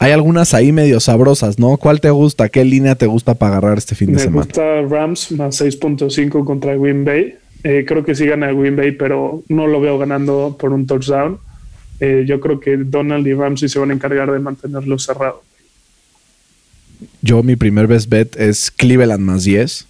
Hay 0.00 0.12
algunas 0.12 0.54
ahí 0.54 0.70
medio 0.72 1.00
sabrosas, 1.00 1.58
¿no? 1.58 1.76
¿Cuál 1.76 2.00
te 2.00 2.10
gusta? 2.10 2.48
¿Qué 2.48 2.64
línea 2.64 2.94
te 2.94 3.06
gusta 3.06 3.34
para 3.34 3.56
agarrar 3.56 3.78
este 3.78 3.94
fin 3.94 4.08
de 4.08 4.14
Me 4.14 4.18
semana? 4.20 4.44
gusta 4.44 4.82
Rams 4.82 5.32
más 5.32 5.60
6.5 5.60 6.44
contra 6.44 6.76
Green 6.76 7.04
Bay. 7.04 7.34
Eh, 7.64 7.84
creo 7.86 8.04
que 8.04 8.14
sí 8.14 8.24
gana 8.26 8.52
Green 8.52 8.76
Bay, 8.76 8.92
pero 8.92 9.42
no 9.48 9.66
lo 9.66 9.80
veo 9.80 9.98
ganando 9.98 10.56
por 10.60 10.72
un 10.72 10.86
touchdown. 10.86 11.38
Eh, 12.00 12.24
yo 12.26 12.40
creo 12.40 12.60
que 12.60 12.76
Donald 12.76 13.26
y 13.26 13.34
Ramsey 13.34 13.68
se 13.68 13.78
van 13.78 13.90
a 13.90 13.94
encargar 13.94 14.30
de 14.30 14.38
mantenerlo 14.38 14.98
cerrado. 14.98 15.42
Yo, 17.22 17.42
mi 17.42 17.56
primer 17.56 17.86
best 17.86 18.08
bet 18.08 18.36
es 18.38 18.70
Cleveland 18.70 19.22
más 19.22 19.44
10. 19.44 19.86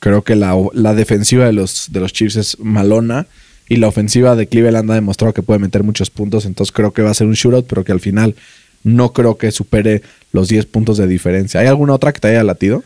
Creo 0.00 0.22
que 0.22 0.36
la, 0.36 0.54
la 0.72 0.94
defensiva 0.94 1.46
de 1.46 1.52
los, 1.52 1.90
de 1.90 2.00
los 2.00 2.12
Chiefs 2.12 2.36
es 2.36 2.58
malona. 2.60 3.26
Y 3.68 3.76
la 3.76 3.88
ofensiva 3.88 4.36
de 4.36 4.46
Cleveland 4.46 4.90
ha 4.90 4.94
demostrado 4.94 5.34
que 5.34 5.42
puede 5.42 5.58
meter 5.58 5.82
muchos 5.82 6.10
puntos. 6.10 6.46
Entonces 6.46 6.72
creo 6.72 6.92
que 6.92 7.02
va 7.02 7.10
a 7.10 7.14
ser 7.14 7.26
un 7.26 7.32
shootout, 7.32 7.66
pero 7.66 7.84
que 7.84 7.92
al 7.92 8.00
final 8.00 8.36
no 8.84 9.12
creo 9.12 9.36
que 9.36 9.50
supere 9.50 10.02
los 10.32 10.48
10 10.48 10.66
puntos 10.66 10.98
de 10.98 11.08
diferencia. 11.08 11.60
¿Hay 11.60 11.66
alguna 11.66 11.94
otra 11.94 12.12
que 12.12 12.20
te 12.20 12.28
haya 12.28 12.44
latido? 12.44 12.84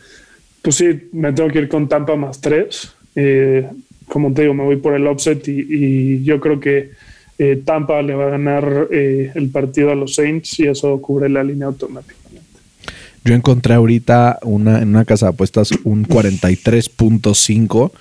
Pues 0.61 0.75
sí, 0.75 1.09
me 1.11 1.33
tengo 1.33 1.49
que 1.49 1.59
ir 1.59 1.69
con 1.69 1.87
Tampa 1.87 2.15
más 2.15 2.41
3. 2.41 2.95
como 4.07 4.33
te 4.33 4.41
digo, 4.41 4.53
me 4.53 4.63
voy 4.63 4.77
por 4.77 4.95
el 4.95 5.05
offset 5.05 5.47
y, 5.47 5.67
y 5.69 6.23
yo 6.23 6.39
creo 6.39 6.59
que 6.59 6.91
eh, 7.41 7.55
Tampa 7.65 8.03
le 8.03 8.13
va 8.13 8.27
a 8.27 8.29
ganar 8.29 8.87
eh, 8.91 9.31
el 9.33 9.49
partido 9.49 9.89
a 9.89 9.95
los 9.95 10.13
Saints 10.13 10.59
y 10.59 10.67
eso 10.67 11.01
cubre 11.01 11.27
la 11.27 11.43
línea 11.43 11.65
automáticamente. 11.65 12.59
Yo 13.25 13.33
encontré 13.33 13.73
ahorita 13.73 14.37
una, 14.43 14.79
en 14.79 14.89
una 14.89 15.05
casa 15.05 15.25
de 15.25 15.31
apuestas 15.31 15.71
un 15.83 16.05
43.5 16.05 17.91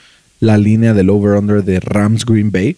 la 0.41 0.59
línea 0.59 0.93
del 0.93 1.09
over-under 1.09 1.65
de 1.65 1.81
Rams 1.81 2.27
Green 2.27 2.51
Bay. 2.51 2.77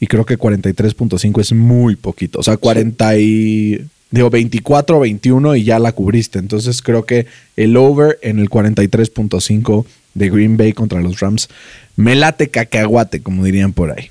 Y 0.00 0.06
creo 0.06 0.26
que 0.26 0.38
43.5 0.38 1.40
es 1.40 1.54
muy 1.54 1.96
poquito. 1.96 2.40
O 2.40 2.42
sea, 2.42 2.58
40 2.58 3.16
y... 3.18 3.86
Digo, 4.10 4.28
24 4.28 5.00
21 5.00 5.56
y 5.56 5.64
ya 5.64 5.78
la 5.78 5.92
cubriste. 5.92 6.38
Entonces 6.38 6.82
creo 6.82 7.06
que 7.06 7.26
el 7.56 7.74
over 7.78 8.18
en 8.20 8.38
el 8.38 8.50
43.5 8.50 9.86
de 10.12 10.28
Green 10.28 10.58
Bay 10.58 10.74
contra 10.74 11.00
los 11.00 11.20
Rams 11.20 11.48
me 11.96 12.14
late 12.14 12.48
cacahuate, 12.48 13.22
como 13.22 13.44
dirían 13.44 13.72
por 13.72 13.90
ahí. 13.90 14.10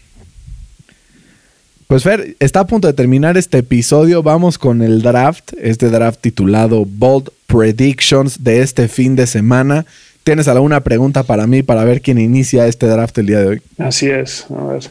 Pues 1.93 2.01
Fer, 2.01 2.35
está 2.39 2.61
a 2.61 2.65
punto 2.65 2.87
de 2.87 2.93
terminar 2.93 3.37
este 3.37 3.59
episodio. 3.59 4.23
Vamos 4.23 4.57
con 4.57 4.81
el 4.81 5.03
draft, 5.03 5.53
este 5.61 5.91
draft 5.91 6.21
titulado 6.21 6.85
Bold 6.85 7.29
Predictions 7.45 8.43
de 8.43 8.63
este 8.63 8.87
fin 8.87 9.15
de 9.15 9.27
semana. 9.27 9.85
¿Tienes 10.23 10.47
alguna 10.47 10.79
pregunta 10.79 11.21
para 11.21 11.45
mí 11.45 11.61
para 11.61 11.83
ver 11.83 12.01
quién 12.01 12.17
inicia 12.17 12.65
este 12.65 12.87
draft 12.87 13.15
el 13.19 13.27
día 13.27 13.41
de 13.41 13.47
hoy? 13.47 13.61
Así 13.77 14.09
es. 14.09 14.47
A 14.49 14.63
ver. 14.63 14.89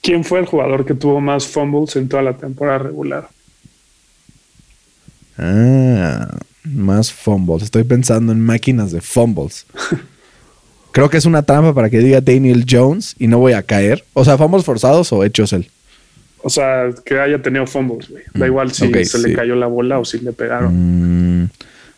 ¿Quién 0.00 0.22
fue 0.22 0.38
el 0.38 0.46
jugador 0.46 0.86
que 0.86 0.94
tuvo 0.94 1.20
más 1.20 1.48
fumbles 1.48 1.96
en 1.96 2.08
toda 2.08 2.22
la 2.22 2.36
temporada 2.36 2.78
regular? 2.78 3.28
Ah, 5.36 6.28
más 6.62 7.12
fumbles. 7.12 7.64
Estoy 7.64 7.82
pensando 7.82 8.30
en 8.30 8.38
máquinas 8.38 8.92
de 8.92 9.00
fumbles. 9.00 9.66
Creo 10.92 11.10
que 11.10 11.16
es 11.16 11.24
una 11.24 11.42
trampa 11.42 11.74
para 11.74 11.90
que 11.90 11.98
diga 11.98 12.20
Daniel 12.20 12.64
Jones 12.70 13.16
y 13.18 13.26
no 13.26 13.40
voy 13.40 13.54
a 13.54 13.64
caer. 13.64 14.04
O 14.12 14.24
sea, 14.24 14.38
fumbles 14.38 14.64
forzados 14.64 15.12
o 15.12 15.24
hechos 15.24 15.52
él. 15.52 15.68
O 16.48 16.50
sea, 16.50 16.88
que 17.04 17.20
haya 17.20 17.42
tenido 17.42 17.66
fumbles, 17.66 18.08
güey. 18.08 18.24
Da 18.32 18.46
igual 18.46 18.72
si 18.72 18.90
se 18.90 19.04
sí. 19.04 19.18
le 19.18 19.34
cayó 19.34 19.54
la 19.54 19.66
bola 19.66 19.98
o 19.98 20.04
si 20.06 20.18
le 20.18 20.32
pegaron. 20.32 21.42
Mm, 21.42 21.50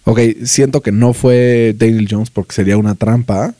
ok, 0.03 0.19
siento 0.45 0.81
que 0.81 0.91
no 0.91 1.13
fue 1.13 1.73
Daniel 1.79 2.09
Jones 2.11 2.31
porque 2.31 2.53
sería 2.53 2.77
una 2.77 2.97
trampa. 2.97 3.55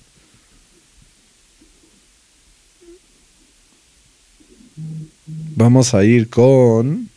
Vamos 5.55 5.95
a 5.95 6.03
ir 6.03 6.29
con. 6.29 7.09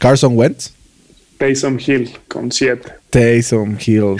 Carson 0.00 0.36
Wentz. 0.36 0.72
Taysom 1.38 1.78
Hill 1.78 2.10
con 2.26 2.50
7. 2.50 2.92
Taysom 3.10 3.78
Hill. 3.78 4.16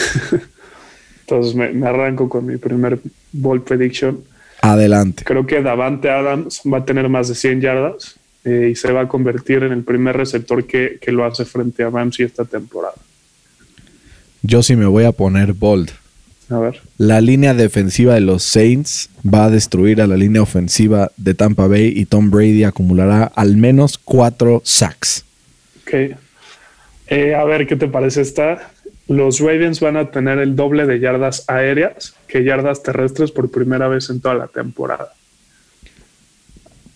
Entonces 1.23 1.57
me, 1.57 1.73
me 1.73 1.89
arranco 1.89 2.29
con 2.29 2.47
mi 2.47 2.57
primer 2.57 3.01
ball 3.33 3.65
prediction. 3.65 4.23
Adelante. 4.63 5.25
Creo 5.25 5.47
que 5.47 5.63
Davante 5.63 6.11
Adams 6.11 6.63
va 6.71 6.79
a 6.79 6.85
tener 6.85 7.09
más 7.09 7.29
de 7.29 7.35
100 7.35 7.61
yardas 7.61 8.19
eh, 8.45 8.71
y 8.73 8.75
se 8.75 8.93
va 8.93 9.03
a 9.03 9.09
convertir 9.09 9.63
en 9.63 9.73
el 9.73 9.83
primer 9.83 10.17
receptor 10.17 10.67
que, 10.67 10.99
que 11.01 11.13
lo 11.13 11.25
hace 11.25 11.45
frente 11.45 11.83
a 11.83 11.91
Ramsey 11.91 12.27
esta 12.27 12.45
temporada. 12.45 12.95
Yo 14.43 14.63
sí 14.63 14.77
me 14.77 14.87
voy 14.87 15.05
a 15.05 15.13
poner 15.13 15.53
bold. 15.53 15.91
A 16.49 16.59
ver. 16.59 16.81
La 16.97 17.21
línea 17.21 17.55
defensiva 17.55 18.15
de 18.15 18.21
los 18.21 18.45
Saints 18.45 19.11
va 19.27 19.47
a 19.47 19.51
destruir 19.51 20.01
a 20.01 20.07
la 20.07 20.17
línea 20.17 20.43
ofensiva 20.43 21.11
de 21.17 21.35
Tampa 21.35 21.67
Bay 21.67 21.93
y 21.95 22.07
Tom 22.07 22.31
Brady 22.31 22.63
acumulará 22.63 23.25
al 23.25 23.57
menos 23.57 23.99
cuatro 23.99 24.63
sacks. 24.65 25.25
Ok. 25.83 26.17
Eh, 27.09 27.35
a 27.35 27.45
ver 27.45 27.67
qué 27.67 27.75
te 27.75 27.89
parece 27.89 28.21
esta. 28.21 28.71
Los 29.09 29.41
Ravens 29.41 29.81
van 29.81 29.97
a 29.97 30.11
tener 30.11 30.39
el 30.39 30.57
doble 30.57 30.87
de 30.87 30.99
yardas 30.99 31.45
aéreas 31.49 32.15
que 32.27 32.43
yardas 32.43 32.83
terrestres 32.83 33.31
por 33.31 33.51
primera 33.51 33.89
vez 33.89 34.11
en 34.11 34.21
toda 34.21 34.35
la 34.35 34.49
temporada. 34.49 35.13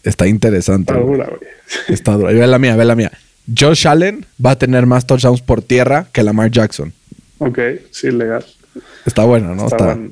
Está 0.03 0.27
interesante. 0.27 0.93
Está 0.95 1.05
dura, 1.05 1.27
güey. 1.27 1.51
Está 1.89 2.13
dura. 2.17 2.33
Ve 2.33 2.47
la 2.47 2.59
mía, 2.59 2.77
ve 2.77 2.85
la 2.85 2.97
mía. 2.97 3.13
Josh 3.57 3.87
Allen 3.87 4.27
va 4.45 4.53
a 4.53 4.59
tener 4.59 4.87
más 4.87 5.07
touchdowns 5.07 5.43
por 5.43 5.63
tierra 5.63 6.07
que 6.13 6.23
Lamar 6.23 6.51
Jackson. 6.51 6.93
Ok, 7.39 7.59
sí, 7.91 8.11
legal. 8.11 8.45
Está 9.07 9.25
bueno, 9.25 9.55
¿no? 9.55 9.65
Está 9.65 9.77
Está, 9.77 9.95
bueno. 9.95 10.11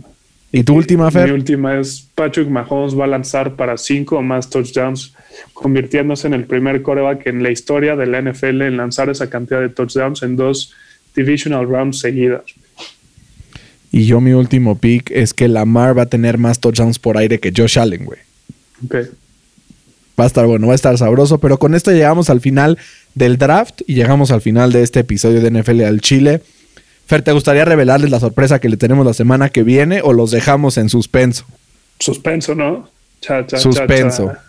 ¿Y 0.50 0.62
tu 0.62 0.74
última, 0.74 1.10
Fer? 1.10 1.26
Mi 1.26 1.34
última 1.34 1.78
es 1.78 2.08
Patrick 2.14 2.48
Mahomes 2.48 2.98
va 2.98 3.04
a 3.04 3.08
lanzar 3.08 3.54
para 3.54 3.76
cinco 3.76 4.16
o 4.16 4.22
más 4.22 4.48
touchdowns, 4.48 5.14
convirtiéndose 5.52 6.26
en 6.26 6.34
el 6.34 6.44
primer 6.44 6.80
coreback 6.82 7.26
en 7.26 7.42
la 7.42 7.50
historia 7.50 7.96
de 7.96 8.06
la 8.06 8.22
NFL 8.22 8.62
en 8.62 8.78
lanzar 8.78 9.10
esa 9.10 9.28
cantidad 9.28 9.60
de 9.60 9.68
touchdowns 9.68 10.22
en 10.22 10.36
dos 10.36 10.74
divisional 11.14 11.66
rounds 11.68 12.00
seguidas. 12.00 12.42
Y 13.90 14.04
yo 14.04 14.20
mi 14.20 14.32
último 14.32 14.78
pick 14.78 15.10
es 15.10 15.32
que 15.32 15.48
Lamar 15.48 15.96
va 15.96 16.02
a 16.02 16.06
tener 16.06 16.38
más 16.38 16.60
touchdowns 16.60 16.98
por 16.98 17.16
aire 17.16 17.40
que 17.40 17.52
Josh 17.56 17.78
Allen, 17.78 18.04
güey. 18.04 18.20
Ok. 18.84 18.96
Va 20.18 20.24
a 20.24 20.26
estar 20.26 20.46
bueno, 20.46 20.66
va 20.66 20.72
a 20.72 20.76
estar 20.76 20.96
sabroso, 20.98 21.38
pero 21.38 21.58
con 21.58 21.74
esto 21.74 21.92
llegamos 21.92 22.28
al 22.28 22.40
final 22.40 22.76
del 23.14 23.38
draft 23.38 23.82
y 23.86 23.94
llegamos 23.94 24.30
al 24.30 24.40
final 24.40 24.72
de 24.72 24.82
este 24.82 25.00
episodio 25.00 25.40
de 25.40 25.50
NFL 25.50 25.82
al 25.84 26.00
Chile. 26.00 26.42
Fer, 27.06 27.22
¿te 27.22 27.32
gustaría 27.32 27.64
revelarles 27.64 28.10
la 28.10 28.20
sorpresa 28.20 28.58
que 28.58 28.68
le 28.68 28.76
tenemos 28.76 29.06
la 29.06 29.14
semana 29.14 29.48
que 29.48 29.62
viene 29.62 30.02
o 30.02 30.12
los 30.12 30.30
dejamos 30.30 30.76
en 30.76 30.88
suspenso? 30.88 31.46
Suspenso, 31.98 32.54
¿no? 32.54 32.90
Cha, 33.20 33.46
cha, 33.46 33.58
Suspenso. 33.58 34.26
cha. 34.26 34.47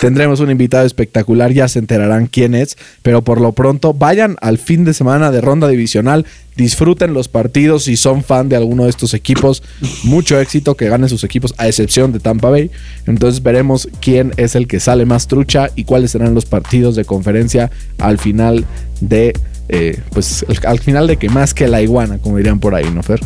Tendremos 0.00 0.40
un 0.40 0.50
invitado 0.50 0.86
espectacular, 0.86 1.52
ya 1.52 1.68
se 1.68 1.78
enterarán 1.78 2.26
quién 2.26 2.54
es, 2.54 2.76
pero 3.02 3.22
por 3.22 3.40
lo 3.40 3.52
pronto 3.52 3.94
vayan 3.94 4.36
al 4.40 4.58
fin 4.58 4.84
de 4.84 4.94
semana 4.94 5.30
de 5.30 5.40
ronda 5.40 5.68
divisional, 5.68 6.26
disfruten 6.56 7.14
los 7.14 7.28
partidos 7.28 7.84
si 7.84 7.96
son 7.96 8.22
fan 8.22 8.48
de 8.48 8.56
alguno 8.56 8.84
de 8.84 8.90
estos 8.90 9.14
equipos, 9.14 9.62
mucho 10.04 10.38
éxito 10.40 10.76
que 10.76 10.88
ganen 10.88 11.08
sus 11.08 11.24
equipos 11.24 11.54
a 11.58 11.66
excepción 11.68 12.12
de 12.12 12.20
Tampa 12.20 12.50
Bay, 12.50 12.70
entonces 13.06 13.42
veremos 13.42 13.88
quién 14.00 14.32
es 14.36 14.54
el 14.54 14.66
que 14.66 14.80
sale 14.80 15.06
más 15.06 15.26
trucha 15.26 15.70
y 15.74 15.84
cuáles 15.84 16.12
serán 16.12 16.34
los 16.34 16.46
partidos 16.46 16.96
de 16.96 17.04
conferencia 17.04 17.70
al 17.98 18.18
final 18.18 18.64
de, 19.00 19.32
eh, 19.68 20.00
pues 20.12 20.44
al 20.66 20.80
final 20.80 21.06
de 21.06 21.16
que 21.16 21.28
más 21.28 21.54
que 21.54 21.68
la 21.68 21.82
iguana, 21.82 22.18
como 22.18 22.36
dirían 22.36 22.60
por 22.60 22.74
ahí, 22.74 22.90
¿no, 22.92 23.02
Fer? 23.02 23.20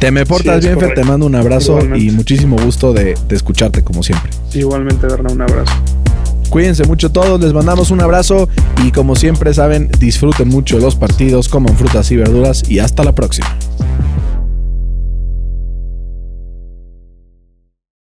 Te 0.00 0.10
me 0.10 0.24
portas 0.26 0.64
bien, 0.64 0.78
Fer, 0.80 0.94
te 0.94 1.04
mando 1.04 1.26
un 1.26 1.34
abrazo 1.34 1.72
Igualmente. 1.72 2.04
y 2.06 2.10
muchísimo 2.10 2.56
gusto 2.58 2.92
de, 2.92 3.16
de 3.28 3.36
escucharte 3.36 3.82
como 3.84 4.02
siempre. 4.02 4.30
Igualmente, 4.54 5.06
Berna, 5.06 5.30
un 5.30 5.42
abrazo. 5.42 5.72
Cuídense 6.48 6.84
mucho 6.84 7.12
todos, 7.12 7.40
les 7.40 7.52
mandamos 7.52 7.90
un 7.92 8.00
abrazo 8.00 8.48
y 8.84 8.90
como 8.90 9.14
siempre 9.14 9.54
saben, 9.54 9.88
disfruten 10.00 10.48
mucho 10.48 10.78
los 10.80 10.96
partidos, 10.96 11.48
coman 11.48 11.76
frutas 11.76 12.10
y 12.10 12.16
verduras 12.16 12.68
y 12.68 12.80
hasta 12.80 13.04
la 13.04 13.14
próxima. 13.14 13.46